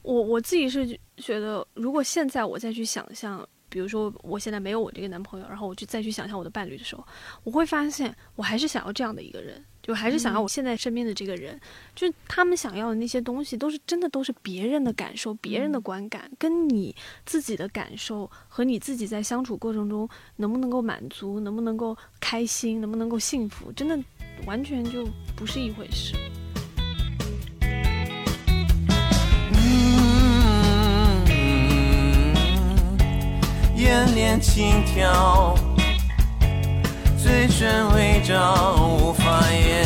[0.02, 0.86] 我我自己是
[1.16, 7.04] 觉得，如果现在我再去想象，比如说我现在没有我这个男朋友，然后我就再去想象我的伴侣的时候，
[7.42, 9.64] 我会发现我还是想要这样的一个人。
[9.88, 11.58] 就还是想要我现在身边的这个人，
[11.94, 23.98] 就他们想要的那些东西，都是真的，都是别人的感受、别人的观感，跟你自己的感受和你自己在相处过程中能不能够满足，能不能够开心，能不能够幸福，真的
[24.44, 26.14] 完全就不是一回事。
[33.78, 35.77] 眼帘轻挑。
[37.20, 39.84] 嘴唇微张，无法言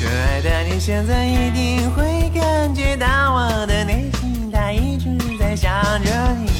[0.00, 6.50] 可爱的你现在一定会感觉到我的内心，它一直在想着你。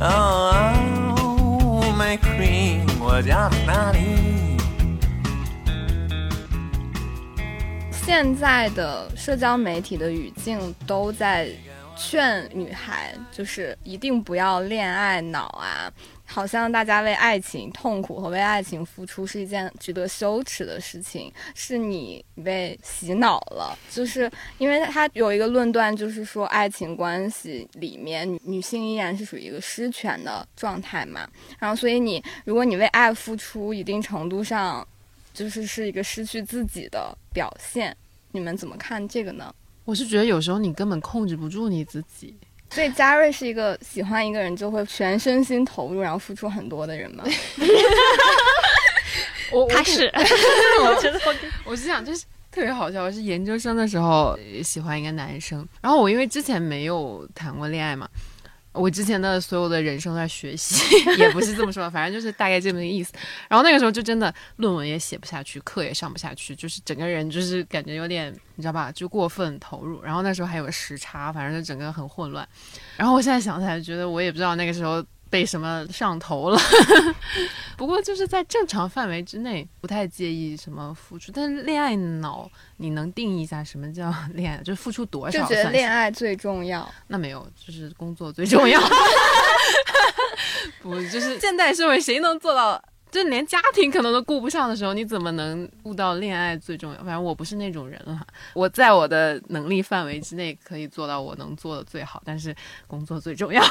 [0.00, 3.98] Oh my queen，我家在哪里？
[7.90, 11.48] 现在的社交媒体的语境都在。
[11.96, 15.90] 劝女孩就是一定不要恋爱脑啊！
[16.28, 23.78] 好像大家为爱情痛苦和为爱情付出是一件值得羞耻的事情，是你被洗脑了。
[23.90, 31.28] 就是因为他有一个论断，就是说爱情关系里面女女性依然是属于一个失权的状态嘛。
[31.58, 34.86] 然后所以你如果你为爱付出一定程度上，
[35.32, 37.96] 就是是一个失去自己的表现。
[38.32, 39.54] 你们怎么看这个呢？
[39.86, 42.36] 我是觉得有时候你根本控制不住你自己，
[42.70, 47.24] 所以嘉瑞是一个喜欢一个人就会全身心投入，然后付出很多的人吗？
[49.52, 50.10] 我他是，
[50.84, 51.20] 我觉得
[51.64, 53.04] 我是想就是特别好笑。
[53.04, 58.08] 我是研究生的时候喜欢一个男生，然后我因为之前没有谈过恋爱嘛。
[58.76, 63.12] 我之前的所有的人生在学习， 也不是这么说，反正就是大概这么个意思。
[63.48, 70.02] 然后那个时候就真的论文也写不下去，课也上不下去，就是整个人就是感觉有点，你知道吧，就过分投入。
[70.02, 72.46] 然后那时候还有时差，反正就整个很混乱。
[72.96, 75.04] 然后我现在想起来，觉得我也不知道那个时候。
[75.28, 76.58] 被什么上头了？
[77.76, 81.30] 不过就是在正常范围之内，不太介意什么付出。
[81.32, 82.48] 但是恋爱脑，
[82.78, 84.58] 你能定义一下什么叫 恋爱？
[84.62, 85.40] 就是付出多少？
[85.42, 86.88] 就觉得恋爱最重要？
[87.08, 88.80] 那没有，就是工作最重要。
[90.80, 92.82] 不，就是现代社会谁能做到？
[93.10, 96.98] 就连家庭可能都顾不上的时候，你怎么能悟到恋爱最重要？
[96.98, 98.20] 反正我不是那种人了。
[98.52, 102.54] 我在我的能力范围之内可以做到我能做的最好，但是
[102.86, 103.62] 工作最重要。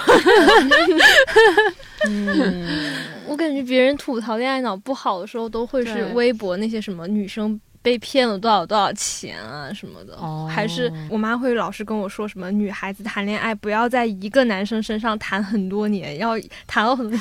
[2.07, 2.95] 嗯，
[3.27, 7.59] 我感觉别人吐槽恋爱脑不好的时候，都会是微博那些什么女生。
[7.85, 10.17] 被骗了多少多少钱啊什么的，
[10.47, 16.31] 还是我妈会老是跟我说什么女孩子谈恋爱不要在一个男生身上谈很多年，要
[16.65, 17.19] 谈了很多，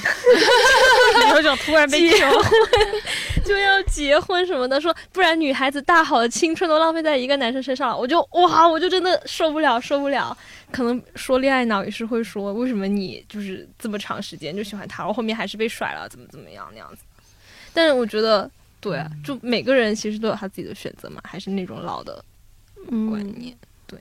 [1.37, 2.43] 有种突然被结婚
[3.45, 10.35] 就要结婚什么的，说不然女孩子大好的青春都浪费在一个男生身上了，我就哇，我就真的受不了受不了。
[10.73, 17.03] 可能说恋爱脑也是会说，为什么你就是这么长时间就喜欢他，然后后面还是被甩了，怎么怎么样那样子？
[17.75, 18.51] 但是我觉得。
[18.85, 22.23] 对，啊就每个人其实都有他自己的选择嘛，还是那种老的
[23.09, 23.57] 观念。
[23.87, 23.99] 对，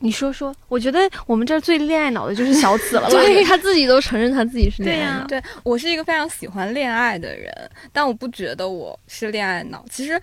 [0.00, 5.26] 你说说，我觉得我们这儿最恋爱脑的就是小紫了， 对他自己都承认他自己是恋爱脑。
[5.28, 7.52] 对我是一个非常喜欢恋爱的人，
[7.92, 9.84] 但我不觉得我是恋爱脑。
[9.88, 10.20] 其实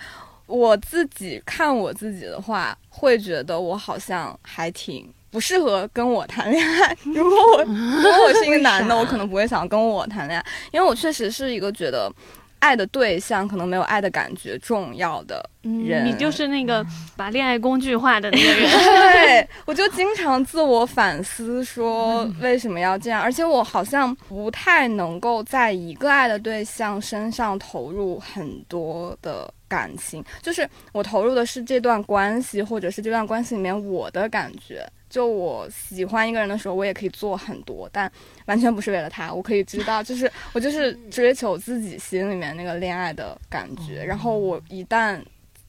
[0.48, 6.98] 我自己看我自己的话，会觉得我好像还挺不适合跟我谈恋爱。
[7.06, 12.12] 如果我如果我是一个男的， 我可能不会想跟我谈恋爱，因为我确实是一个觉得。
[12.60, 16.86] 爱的对象可能没有爱的感觉重要的人，你就是那个
[17.16, 18.70] 把恋爱工具化的那个人。
[19.14, 23.22] 对，我就经常自我反思，说为什么要这样？
[23.22, 34.88] 而且我好像不太能够在一个爱的对象身上投入很多的感情，就是我投入的是这段关系，或者是这段关系里面我的感觉。
[35.10, 38.12] 就我喜欢一个人的时候，我也可以做很多，但
[38.46, 39.34] 完全不是为了他。
[39.34, 44.04] 我可以知道，就是 我就是追求自己心里面那个恋爱的感觉。
[44.04, 45.22] 然后我一旦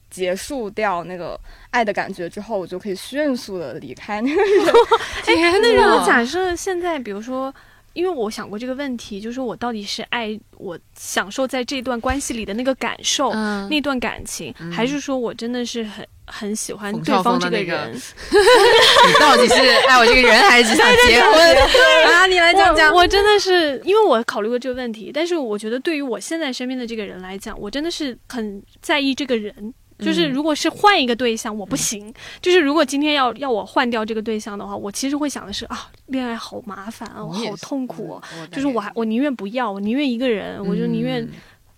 [0.09, 1.39] 结束掉那个
[1.71, 4.73] 爱的感觉之后，我就可以迅速的离开那个人。
[5.27, 7.53] 哎，那如果假设现在，比如说。
[7.93, 13.33] 因为我想过这个问题，就是我到底是爱我享受在这段关系里的那个感受，
[13.67, 17.93] 那段感情，还是说我真的是很很喜欢对方这个人？
[17.93, 19.55] 你到底是
[19.87, 21.57] 爱我这个人，还是想 结婚
[22.13, 22.25] 啊？
[22.27, 22.93] 你来讲讲。
[22.93, 29.73] 我真的是，因为我考虑过这个问题，但是我觉得对于我现在身边的这个人来讲，我真的是很在意这个人。
[29.99, 32.13] 就是如果是换一个对象，我不行。
[32.41, 38.17] 就是如果今天要要我换掉这个对象的话，我其实会想的是啊，恋爱好麻烦啊，我好痛苦。
[38.49, 41.27] 就是我还我宁愿不要，我宁愿一个人，我就宁愿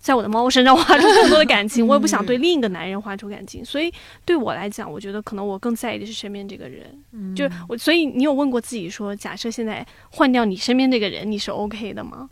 [0.02, 3.64] 在我的猫身上花出更多的感情，我也不想对另一个男人花出感情。
[3.64, 3.90] 所以
[4.24, 7.34] 对我来讲，我觉得可能我更在意的是身边这个人。
[7.36, 12.28] 就我，所以你有问过自己说，假设现在换掉你身边这个人，你是 OK 的吗？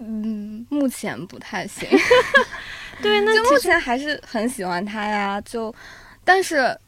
[0.00, 1.88] 嗯，目前不太行。
[3.00, 5.40] 对，那就目前还是很喜欢他呀。
[5.40, 5.74] 就，
[6.24, 6.78] 但是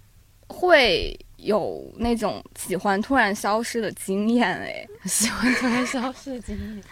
[0.48, 6.82] 会有那种喜欢突然消失的经验哎，喜欢突然消失的经验。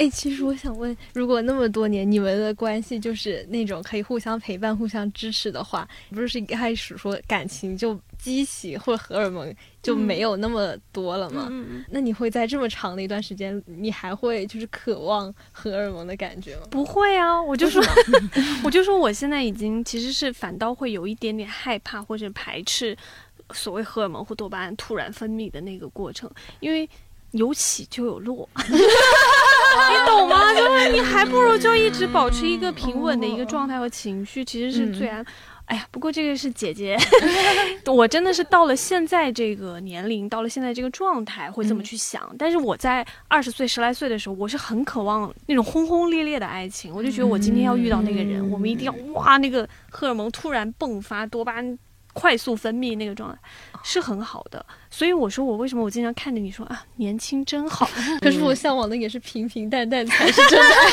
[0.00, 11.52] 哎，其实我想问，如果那么多年你们的关系就是那种可以互相陪伴、互相支持的话，不是一开始说感情就激起或者荷尔蒙就没有那么多了吗？
[11.90, 16.62] 那你会在这么长的一段时间，你还会就是渴望荷尔蒙的感觉吗？
[16.70, 17.82] 不会啊，我就说，
[18.64, 22.96] 我就说我现在已经其实是反倒会有一点点害怕或者排斥
[23.52, 26.30] 所谓荷尔蒙或多巴胺突然分泌的那个过程，
[26.60, 26.88] 因为。
[27.32, 30.52] 有起就有落， 你懂吗？
[30.54, 35.24] 就是你还不如就一直保持一个平稳的一个状态和情绪，其实是最安。
[35.66, 36.98] 哎呀，不过这个是姐姐，
[37.86, 42.34] 我真的是到了现在这个年龄，到了现在这个状态会这么去想。
[42.36, 51.78] 但是我在二十岁十来岁的时候，我是很渴望那种轰轰烈烈的爱情，我就觉得我今天要遇到那个人，我们一定要哇，那个荷尔蒙突然迸发，多巴胺。
[52.12, 53.38] 快速分泌那个状态
[53.82, 57.88] 是很好的，所以我说我为什么我经常看着你说啊年轻真好，
[58.20, 60.90] 可是我向往的也是平平淡淡才是真的爱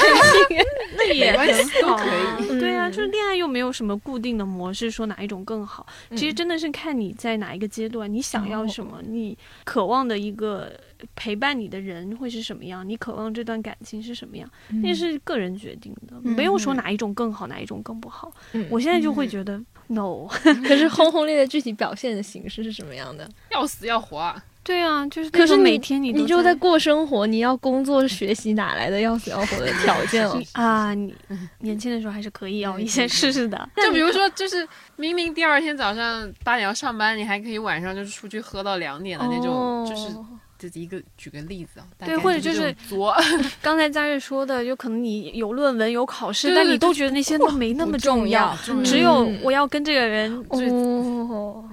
[0.48, 0.58] 情，
[0.96, 2.06] 那也很好，可
[2.44, 2.60] 以。
[2.60, 10.72] 对啊，就是恋爱又没有什么固定的模式，说哪一种更好，其实真的是看你在哪一个阶段，你想要什么，你渴望的一个
[11.16, 14.50] 陪伴你的人会是什么样，你渴望这段感情是什么样，
[14.84, 18.32] 那是个人决定的，没有说哪一种更好，哪一种更不好。
[18.70, 19.62] 我现在就会觉得。
[19.88, 20.28] No，
[20.68, 23.28] 可是轰轰烈烈具体表现的形式是什么样的？
[23.52, 24.42] 要死要活啊！
[24.64, 25.30] 对啊，就是。
[25.30, 30.92] 可是每天你你就在过生活，你要工作学习，哪来的要死要活的条件啊？
[30.96, 31.16] 你
[31.60, 33.58] 年轻的时候还是可以熬一些试试的。
[33.82, 34.68] 就比如说，就是
[34.98, 40.10] 明明第二天早上八点要上班，你还可以晚上就是出去喝到两点的那种，就是。
[40.58, 42.76] 这一个举个例子啊，对，或者就是
[43.62, 50.46] 刚才佳悦说的，有可能你有论文有考试，但你都觉得那些都没那么重要，只有我要跟这个人。
[50.50, 51.64] 哦，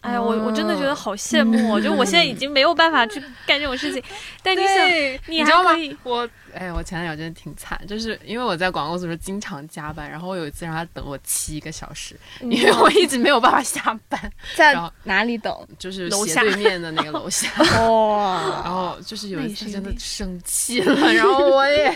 [0.00, 4.02] 哎呀，我我真的觉得好羡慕，就我现在已经没有办法去干这种事情，
[4.42, 4.88] 但你想，
[5.26, 5.70] 你知道吗？
[6.04, 6.28] 我。
[6.54, 14.18] 哎，我前男友真的挺惨，就是因为我在广告公司时候经常加班，然后我有一次让他等我七个小时，因为我一直没有办法下班。
[14.56, 14.74] 在
[15.04, 15.54] 哪里等？
[15.78, 17.48] 就是斜对面的那个楼 下。
[17.86, 18.62] 哇！
[18.64, 21.94] 然后就是有一次真的生气了，然后我也，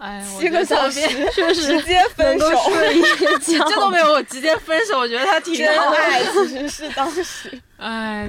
[0.00, 1.00] 哎，七个小时
[1.32, 2.48] 确实直接分手，
[3.44, 8.28] 这都没有我直接分手，我觉得他挺真爱，其实是当时， 哎。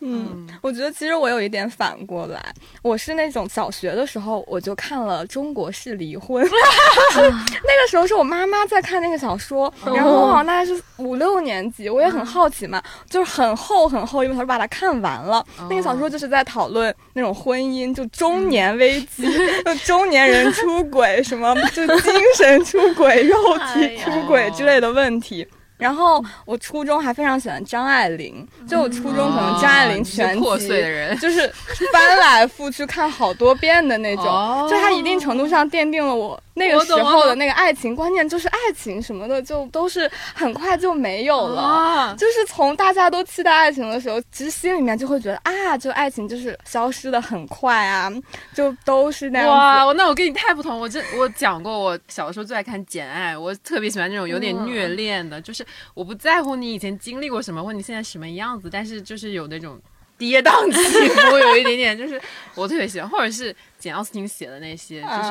[0.00, 2.40] 嗯，我觉得其实我有一点反过来，
[2.82, 6.44] 我是那种小学的时候我就看了《中国式离婚》
[7.20, 15.44] 那个时候是我妈妈在看那个小说，然后我好像大概是五六年级，我也很好奇嘛，就是很厚很厚一本小说把它看完了。
[15.68, 19.26] 那个小说就是在讨论那种婚姻，就中年危机，
[19.64, 23.36] 就中年人出轨什么，就精神出轨、 肉
[23.74, 25.46] 体出轨之类的问题。
[25.78, 31.50] 然后我初中还非常喜欢张爱玲，就我初中可能张爱玲全集破碎的人，就是
[31.92, 34.24] 翻来覆去看好多遍的那种，
[34.68, 36.38] 就它一定程度上奠定了我。
[36.54, 42.12] 那个时候的那个爱情观念，就是爱情什么的，就都是很快就没有了。
[42.18, 48.12] 就是从大家都期待爱情的时候，其实心里面就会觉得啊，就爱情就是消失的很快啊，
[48.52, 49.48] 就都是那样。
[49.48, 50.80] 哇，那我跟你太不同。
[50.80, 55.64] 我这我讲过，我小时候最爱看《简爱》，我特别喜欢那种有点虐恋的，就是
[55.94, 59.80] 我不在乎你以前经历过什么，或你现在什么样子，但是就是有那种
[60.16, 62.20] 跌宕起伏， 有一点点，就是
[62.54, 63.54] 我特别喜欢，或者是。
[63.78, 65.30] 简奥斯汀写的那些，就是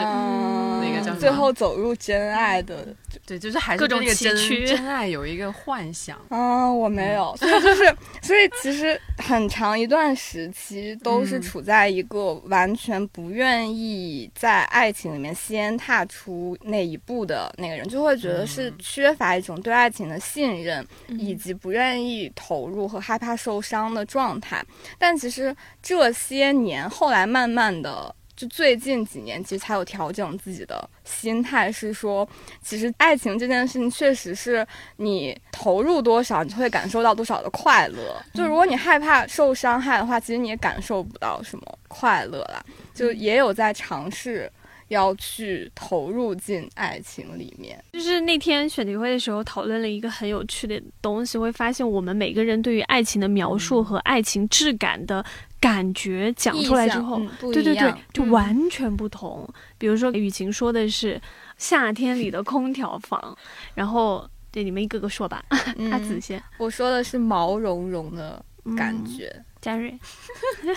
[0.82, 2.88] 那个叫最后走入真爱的，
[3.26, 4.36] 对，就是还是各种真
[4.66, 6.18] 真爱有一个幻想。
[6.30, 24.64] 啊，我没有，所以就是，所以其实很长一段时期都是处在一个完全不愿意在爱情里面先踏出那一步的那个人，就会觉得是缺乏一种对爱情的信任，以及不愿意投入和害怕受伤的状态。
[24.98, 28.16] 但其实这些年后来慢慢的。
[28.38, 32.26] 就最近几年，其实才有调整自己的心态，是说，
[32.62, 34.66] 其实爱情这件事情确实是
[34.98, 38.16] 你投入多少，你就会感受到多少的快乐。
[38.36, 42.64] 就如果你害怕受伤害的话，其实你也感受不到什么快乐了。
[42.94, 44.52] 就也有在尝试
[44.90, 47.84] 要去投入进爱情里面。
[47.94, 55.26] 就是那天选题会的时候讨论了一个很有趣的东西，会发现我们每个人对于爱情的描述和爱情质感的。
[55.60, 59.48] 感觉讲出来之后，对对对，就完全不同。
[59.78, 61.20] 比如说，雨晴说的是
[61.58, 63.38] 夏天里的空调房，
[63.74, 65.44] 然后对你们一个个说吧。
[65.92, 68.44] 阿紫先，我说的是毛茸茸的
[68.76, 69.44] 感觉。
[69.60, 69.98] 嘉瑞，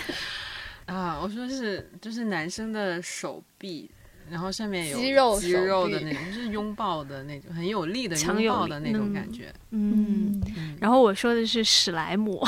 [0.85, 3.89] 啊，我说是就是男生的手臂。
[4.31, 9.53] 然后上面有肌肉肌肉的那种，就是拥抱的那种，很有力的拥抱的那种感觉。
[9.71, 10.41] 嗯，
[10.79, 12.41] 然后我说的是史莱姆，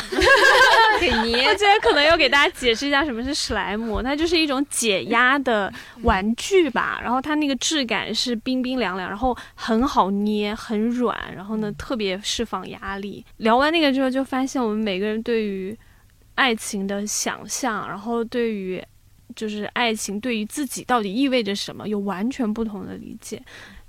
[1.01, 1.43] 给捏。
[1.45, 5.71] 我觉得可能要给大家解释一下什么是史莱姆，它就是一种解压的
[6.03, 6.99] 玩具吧。
[7.03, 13.25] 然后它那个质感是冰冰凉凉，然后很好捏，很软，然后呢特别释放压力。
[13.37, 15.77] 聊完那个之后，就发现我们每个人对于
[16.35, 18.81] 爱情的想象，然后对于。
[19.35, 23.41] 就是爱情对于自己到底意味着什么，有完全不同的理解。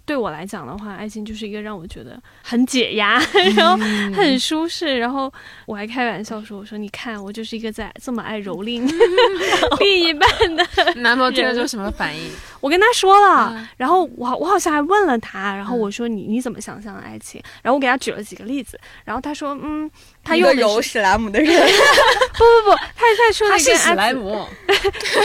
[0.06, 3.18] 对我来讲的话，爱情就是一个让我觉得很解压，
[3.56, 3.76] 然后
[4.14, 4.98] 很舒适。
[4.98, 5.32] 然后
[5.66, 8.86] 我还开玩笑说：“我说你看，我就是一个在这么爱蹂躏
[9.80, 12.30] 另一半的男朋友，听了之后什么反应？
[12.60, 17.42] 我跟他说了，然后我我好像还问了他，然后我说你你怎么想象爱情？
[17.62, 19.90] 然后我给他举了几个例子，然后他说嗯，
[20.22, 24.74] 他又柔史莱姆的人，不不不，他他说他是史莱姆，他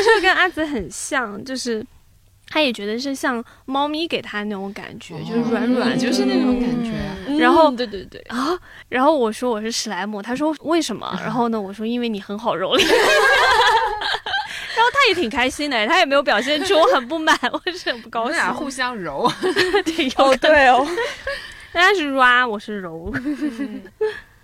[0.02, 1.86] 说跟阿紫很像，就是。
[2.50, 6.92] 他也觉得是像猫咪给他那种感觉，就是软软，就是那种感觉。
[7.38, 8.58] 然后，对对对啊，
[8.90, 11.16] 然后我说我是史莱姆，他说为什么？
[11.22, 12.84] 然后呢，我说因为你很好蹂躏。
[14.76, 18.34] 然后他也挺开心的，他也没有表现出我很不满， 我是很不高兴。
[18.36, 19.30] 俩互 相揉，
[19.86, 20.88] 对哦对哦，
[21.74, 23.14] 他是 ra，我是揉。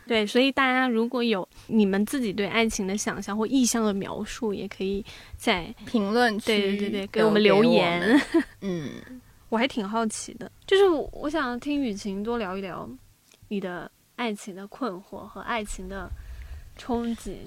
[0.07, 5.03] 对，所以大家如果有你们自己对爱情的想象或意向的描述，也可以
[5.35, 8.21] 在评论区，对对对对，给我们留言。
[8.61, 8.89] 嗯，
[9.49, 12.87] 我还挺好奇的，就是我想听雨晴多聊一聊
[13.47, 16.07] 你的爱情的困惑和爱情的
[16.77, 17.37] 憧憬。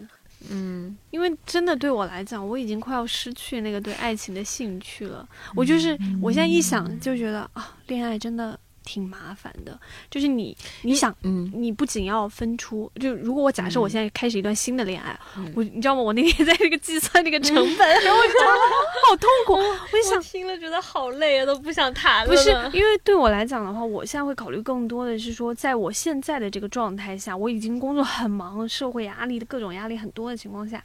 [0.51, 5.29] 嗯，因为真的对我来讲，我已经快要失去那个对爱情的兴趣了。
[5.55, 8.59] 我就是我现在一想就觉得啊，恋爱真的。
[8.89, 9.79] 挺麻烦的，
[10.11, 15.19] 就是你，你想，嗯，你不仅要分出，就如果我假设我现在开始一段新的恋爱，
[15.55, 16.01] 我你知道吗？
[16.01, 18.47] 我那天在那个计算那个成本，然后我觉得
[19.07, 22.33] 好痛苦，我想听了觉得好累啊，都不想谈了。
[22.33, 30.83] 不是，因为对我来讲的话，我现在会考虑更多的是说，在我现在的这个状态下，我已经工作很忙，社会压力的各种压力很多的情况下。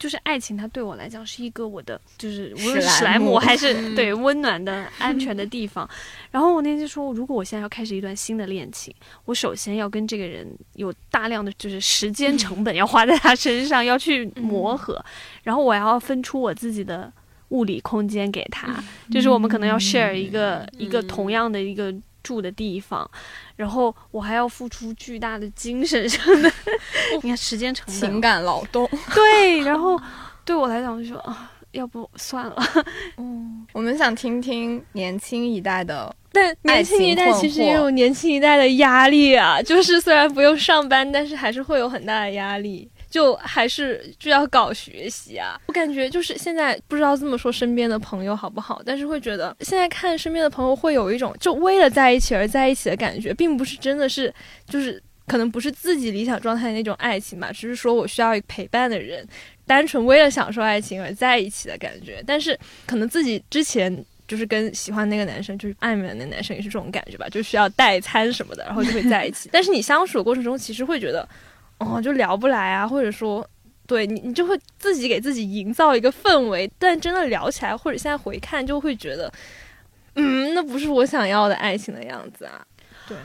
[0.00, 5.88] 就是爱情，它对我来讲是一个我的，就是无论史莱姆还是对温暖的安全的 地方。
[6.30, 8.92] 然后我那天说，如果我现在要开始一段新的恋情，
[9.26, 15.04] 我首先要跟这个人有大量的就是时间成本要花在他身上，要去磨合，
[15.42, 17.12] 然后我要分出我自己的
[17.50, 18.82] 物理空间给他，
[19.12, 21.94] 就是我们可能要 share 一个一个同样的一个。
[22.22, 23.08] 住的地方，
[23.56, 26.52] 然后我还要付出巨大的精神上的，
[27.22, 28.88] 你看时间成本、情感劳动。
[29.14, 30.00] 对，然后
[30.44, 32.56] 对我来讲，我就说啊，要不算了。
[33.16, 42.88] 嗯， 我们想听听年轻一代的，但年轻一代其实也有年轻一代的压力啊，就是虽然不用上班，但是还是会有很大的压力。
[43.10, 45.60] 就还是就要搞学习啊。
[45.66, 54.32] 我感觉就是现在不知道这么说身边的朋友好不好，但是会觉得现在看身边的朋友会有一种就为了在一起而在一起的感觉，并不是真的是
[54.66, 59.26] 就是可能不是自己理想状态的那种爱情吧，只是说我需要一个陪伴的人，
[59.66, 62.22] 单纯为了享受爱情而在一起的感觉。
[62.26, 64.04] 但是可能自己之前。
[64.30, 69.48] 就是跟喜欢那个男生，就是暧昧的那男生也是这种感觉吧，就需要代餐什么的，然后就会在一起。
[69.52, 71.28] 但是你相处的过程中，其实会觉得，
[71.80, 73.44] 哦，就聊不来啊，或者说，
[73.86, 76.70] 对你，你就会自己给自己营造一个氛围。
[76.78, 79.32] 但真的聊起来，或者现在回看，就会觉得，
[80.14, 82.64] 嗯，那不是我想要的爱情的样子啊。
[83.08, 83.16] 对，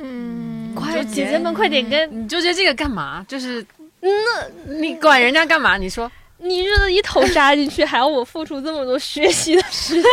[0.00, 3.24] 嗯，快，姐姐们快点跟你纠结这个干嘛？
[3.28, 3.64] 就是，
[4.00, 4.48] 那
[4.78, 5.76] 你管人家干嘛？
[5.76, 6.10] 你说。
[6.38, 10.02] 你热的一头扎进去，还要我付出这么多学习的时间，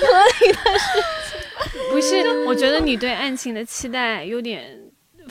[0.00, 1.00] 合理的事
[1.30, 1.80] 情。
[1.92, 4.76] 不是，我觉得你对爱情的期待有点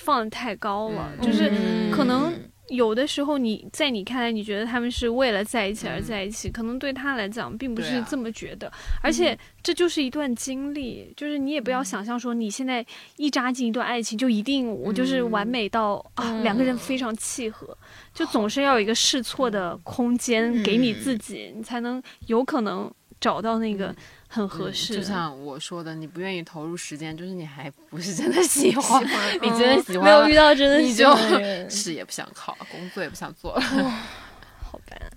[0.03, 1.51] 放的太高了，就是
[1.91, 2.33] 可能。
[2.69, 8.71] 有的时候，你在你看来，你觉得他们是为了在一起而在一起，可能对他来讲并不是这么觉得。
[9.01, 12.83] 而且这就是一段经历，就是你也不要想象说你现在
[13.17, 17.77] 一扎进一段爱情就一定我就是完美到啊两个人非常契合，
[18.13, 22.89] 就总是要有一个试错的空间给你自己，你才能有可能
[23.19, 23.93] 找到那个。
[24.33, 29.03] 很合适，就像我说的，你不愿意投入时间，就是你还不是真的喜欢，
[29.39, 33.61] 你真的喜欢，没有遇到真的喜欢的人，事业不想考，工作也不想做了。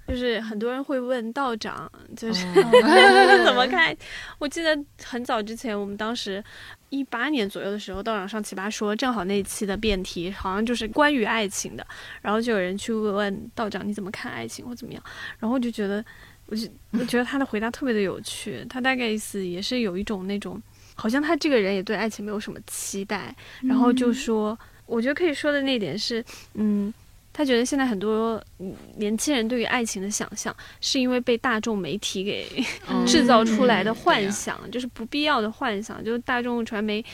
[0.07, 2.45] 就是很多人会问道长，就是
[3.45, 3.97] 怎么看？
[4.39, 6.43] 我记得很早之前，我们当时
[6.91, 11.87] 一八年左右的时候，道长上奇葩说，正好那一期的辩题好像就是关于爱情的，
[12.23, 15.03] 然后就有人去问道长你怎么看爱情或怎么样，
[15.39, 16.05] 然后我就觉得。
[16.49, 20.63] 我就我觉得他的回答特别的有趣，他大概意思也是有一种那种，
[20.95, 26.95] 好像他这个人也对爱情没有什么期待，然后就说，我觉得可以说的那点是，嗯，
[27.37, 28.43] 他觉得现在很多
[28.97, 32.65] 年轻人对于爱情的想象，是因为被大众媒体给
[33.07, 37.05] 制造出来的幻想，就是不必要的幻想，就是大众传媒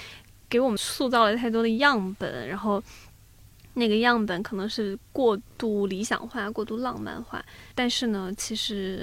[0.49, 2.81] 给我们塑造了太多的样本，然后。
[3.75, 7.43] 那个样本可能是过度理想化、过度浪漫化，
[7.75, 9.03] 但是呢，其实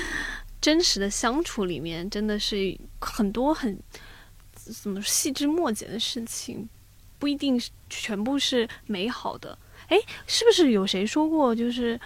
[0.62, 3.78] 真实的相处里面真的是很多很
[4.54, 6.66] 怎么细枝末节的事情，
[7.18, 9.58] 不一定是全部是美好的。
[9.88, 12.00] 哎，是不是有谁说过，就是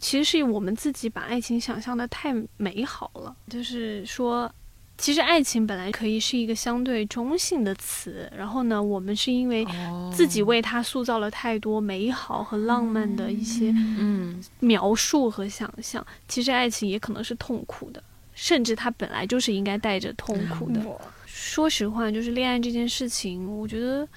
[0.00, 4.50] 其实是我们自己把爱情想象的太美好了，就是说。
[4.98, 9.62] 其实爱情本来可以是一个相对中性的词，然后呢，我们是因为
[10.10, 16.02] 自己为它塑造了太多美好和浪漫的一些嗯描述和想象。
[16.28, 18.02] 其实爱情也可能是痛苦的，
[18.32, 20.80] 甚至它本来就是应该带着痛苦的。
[21.26, 24.08] 说实话，就是恋爱这件事情，我觉得。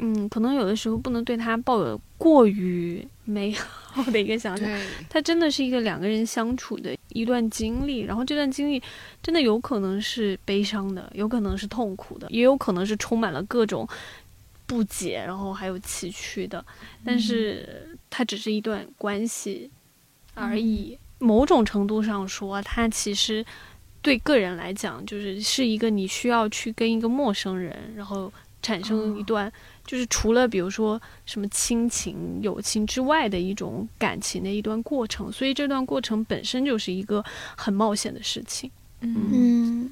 [0.00, 8.80] 嗯，可能有的时候不能对他抱有过于美好的一个想象，他真的是一个两个人相处的一段经历，然后这段经历
[9.20, 13.88] 真的有可能是悲伤的，有可能是痛苦的，也有可能是充满了各种
[14.66, 16.64] 不解，然后还有崎岖的，
[17.04, 19.68] 但是它只是一段关系
[20.34, 20.96] 而已。
[21.18, 23.44] 某种程度上说，它其实
[24.00, 28.32] 对个人来讲，就是是一个你需要去跟一个陌生人，然后
[28.62, 29.52] 产生一段。
[29.88, 37.24] 就是除了比如说什么亲情、友情之外的一种感情的一段过程，所以这段过程本身就是一个
[37.56, 38.70] 很冒险的事情。
[39.00, 39.90] 嗯，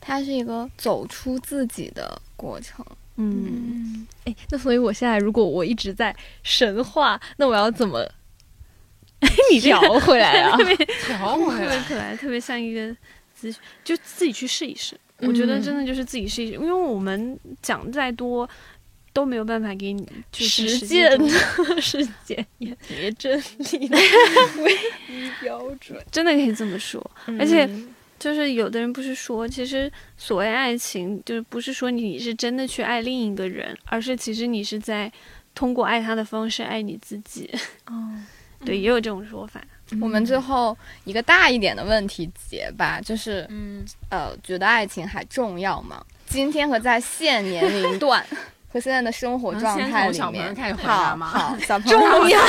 [0.00, 2.84] 它是一个走出自己的过程。
[3.14, 8.04] 嗯，哎，那所以我现在如果我一直在神话，那我要怎么？
[9.52, 10.56] 你调回来啊？
[10.58, 10.74] 特别
[11.06, 12.80] 调回来，特别可爱，特别像一个
[13.40, 14.98] 咨询，就自己去试一试。
[15.18, 18.48] 我觉得真的就是自己试一试，因为我们讲再多。
[19.12, 23.96] 都没有办法给你实践的是检验 别真理的
[24.62, 24.72] 唯
[25.08, 27.04] 一标准，真的可以这么说。
[27.38, 27.68] 而且，
[28.18, 35.10] 就是有的人不是说，其实所谓爱情，就是不是说你是真的去爱另一个人，而是其实你是在
[35.54, 37.50] 通过爱他的方式爱你自己。
[37.86, 38.14] 哦，
[38.64, 39.60] 对，也有这种说法。
[40.02, 46.04] 我们最后一个大一点的问题结吧，就是，嗯，呃，觉得爱情还重要吗？
[46.26, 48.24] 今天和在现年龄段。
[48.70, 51.56] 和现在的生活状态里面，好，好，
[51.86, 52.40] 重要，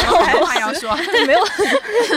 [0.44, 0.94] 话要说，
[1.26, 1.40] 没有，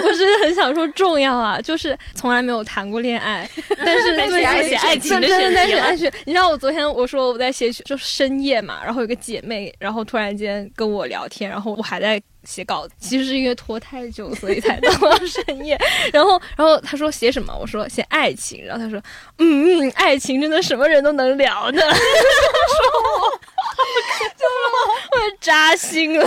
[0.02, 3.48] 不是很想说重要啊，就是从来没有谈过恋爱，
[3.78, 12.20] 但是在写爱情的选题，你知道我昨天我说我在写，就深夜嘛，然后有个姐妹，然后突然间跟我聊天，然后我还在。
[12.44, 15.78] 写稿子其实是因为拖太久，所以才到了深夜。
[16.12, 17.56] 然后，然后他说写什么？
[17.56, 18.64] 我说写爱情。
[18.64, 19.00] 然后他说，
[19.38, 21.78] 嗯，爱情真的什么人都能聊的。
[21.80, 23.30] 说我，
[24.36, 24.44] 就
[25.18, 26.26] 我扎心了。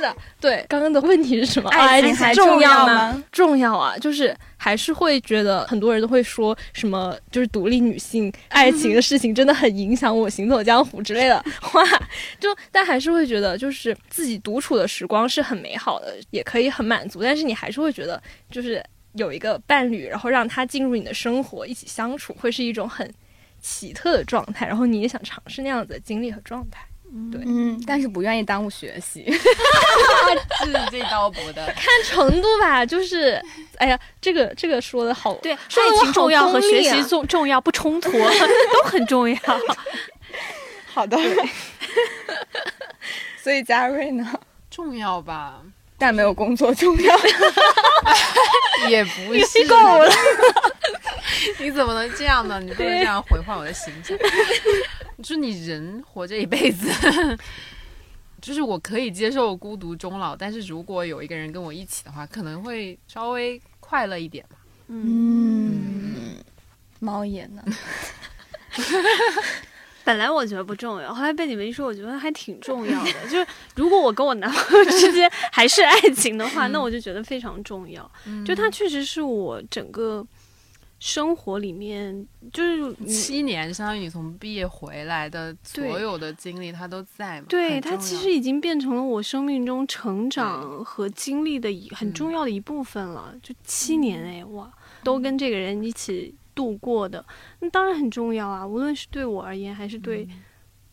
[0.00, 1.70] 的，对，刚刚的问题是什么？
[1.70, 3.22] 爱情还重要吗？
[3.32, 11.82] 重要啊，就是还是会觉得很多人都会说什么，就是独立女性爱情的事情真的很影响我行走江湖之类的 话，
[12.38, 18.84] 就但还是会觉得就是自己独处的时光是很美好的，也可以很满足，但是你还是会觉得就是
[19.14, 23.10] 有一个伴侣，然后让他进入你的生活，一起相处，会是一种很
[23.60, 26.84] 奇特的状态，然后你也想尝试那样子的经历和状态。
[27.30, 33.40] 对，嗯，但是不愿意耽误学习， 是最刀薄的， 看程度吧，就是，
[33.78, 35.58] 哎呀，这个这个说的好，对，爱
[36.00, 39.38] 情重要和学习重重要不冲突， 都很重要。
[40.86, 41.16] 好的，
[43.42, 44.26] 所以嘉瑞呢，
[44.70, 45.60] 重要吧，
[45.98, 47.16] 但没有工作重要，
[48.88, 49.66] 也不是。
[49.68, 50.12] 够了。
[51.58, 52.60] 你怎么能这样呢？
[52.60, 54.16] 你不能这样毁坏我的形象。
[55.24, 56.86] 你说你人活这一辈子，
[58.42, 64.56] 就是我可以接受孤独终老，但是如果有一个人跟我一起的话，可能会稍微快乐一点吧。
[64.88, 66.36] 嗯，
[67.00, 67.64] 猫眼呢？
[70.04, 73.12] 本来我觉得不重要，后来被你们一说，我觉得还挺重要的。
[73.30, 73.46] 就是
[73.76, 78.10] 如果我跟我男朋友之间还是爱情的话，那我就觉得非常重要。
[78.44, 80.26] 就他确实是我整个。
[81.04, 87.46] 生活里面就是七年，相当于你从毕业回来的所有的经历，他都在嘛？
[87.46, 93.34] 对，他其实已经变成了我生命中成长和经历的一很重要的一部分了。
[93.42, 97.22] 就七年哎，哇，都跟这个人一起度过的，
[97.58, 98.66] 那当然很重要啊。
[98.66, 100.26] 无论是对我而言，还是对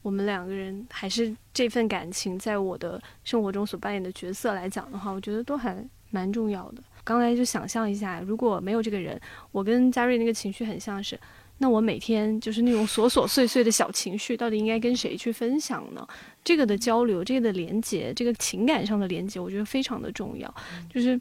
[0.01, 6.83] 我们两个人，还是这份感情在我的生活中所扮演的角色来讲的话，我觉得都还蛮重要的。
[7.03, 9.19] 刚才就想象一下，如果没有这个人，
[9.51, 11.19] 我跟嘉瑞那个情绪很像是，
[11.57, 16.07] 那我每天就是那种琐琐碎碎的小情绪，到底应该跟谁去分享呢？
[16.43, 20.53] 这个的交流，这个的连接，这个情感上的连接，我觉得非常的重要，
[20.93, 21.19] 就是。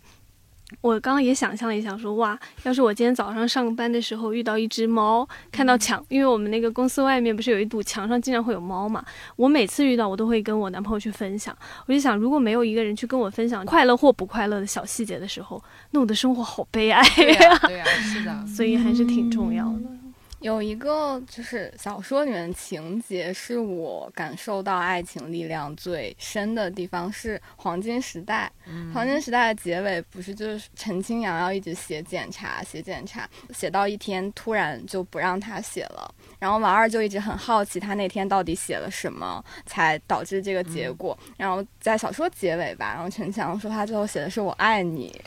[0.81, 9.05] 我刚刚也想象了一下，说哇，要是我今天早上上班的时候遇到一只猫，看到墙，因为我们那个公司外面不是有一堵墙上经常会有猫嘛，
[9.37, 11.57] 我每次遇到我都会跟我男朋友去分享。
[11.87, 17.59] 我就想，如果没有一个人去跟我分享快乐或不快乐的小细节的时候，那我的生活好悲哀呀。
[17.67, 20.00] 对呀，是的，所以还是挺重要的。
[20.41, 28.51] 有一个就是小说里面的情节，是我感受到爱情力量最深的地方，是黄金时代。
[28.95, 41.17] 黄金时代的结尾不是就是陈清扬要一直写检查，写检查，写到一天突然就不让他写了，然后王二就一直很好奇他那天到底写了什么，才导致这个结果。
[41.37, 45.21] 然后在小说结尾吧，然后陈强说他最后写的是我爱你，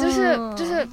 [0.00, 0.84] 就是就是。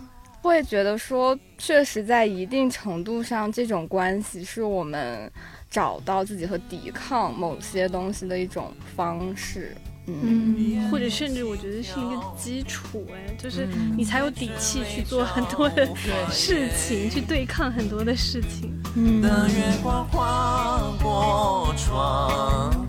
[0.41, 5.31] 会觉得说，确实在一定程度上，这种关系是我们
[5.69, 9.75] 找到自己和抵抗某些东西的一种方式，
[10.07, 13.67] 嗯，或者甚至我觉得是一个基础，哎，就是
[13.97, 15.85] 你才有底气去做很多的
[16.31, 18.73] 事情，去对抗很多的事情。
[18.95, 19.21] 嗯。
[19.21, 22.87] 月光划过窗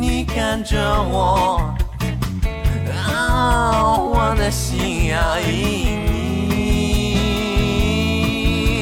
[0.00, 0.76] 你看着
[1.10, 1.74] 我。
[2.96, 6.04] 我的心要因
[6.48, 6.50] 你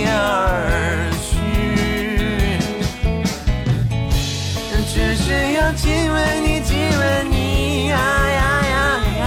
[0.06, 0.10] 而
[1.22, 1.30] 去，
[4.92, 8.74] 只是要亲吻你，亲吻你，呀呀呀，
[9.20, 9.22] 要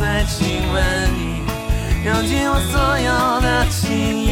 [0.00, 0.38] 再亲
[0.72, 0.76] 吻
[1.16, 1.20] 你，
[2.06, 3.10] 用尽我所有
[3.40, 3.88] 的情
[4.24, 4.28] 意，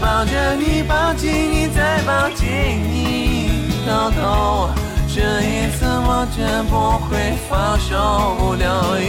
[0.00, 2.46] 抱着你，抱紧你，再抱紧
[2.90, 4.70] 你，偷偷。
[5.18, 8.64] 这一次我绝不会放手不留
[9.00, 9.02] 余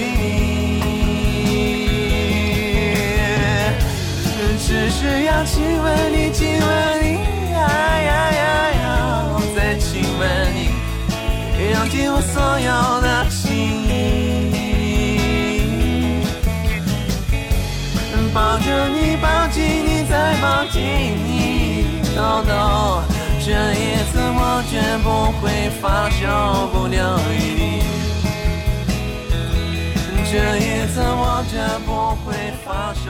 [4.33, 6.67] 地，只是要亲吻你，亲吻
[7.03, 7.05] 你，
[7.53, 7.61] 哎
[8.09, 8.41] 呀呀
[8.81, 8.83] 呀，
[9.55, 10.57] 再亲吻你，
[11.73, 12.67] 用尽我所有
[13.01, 13.45] 的情
[13.85, 15.13] 意，
[18.33, 20.81] 抱着你，抱紧你，再抱紧
[21.23, 22.17] 你，偷
[22.49, 22.49] 偷。
[23.49, 25.07] 这一次我绝不
[25.41, 27.81] 会放手不留余地，
[30.31, 33.09] 这一次我绝不会放手。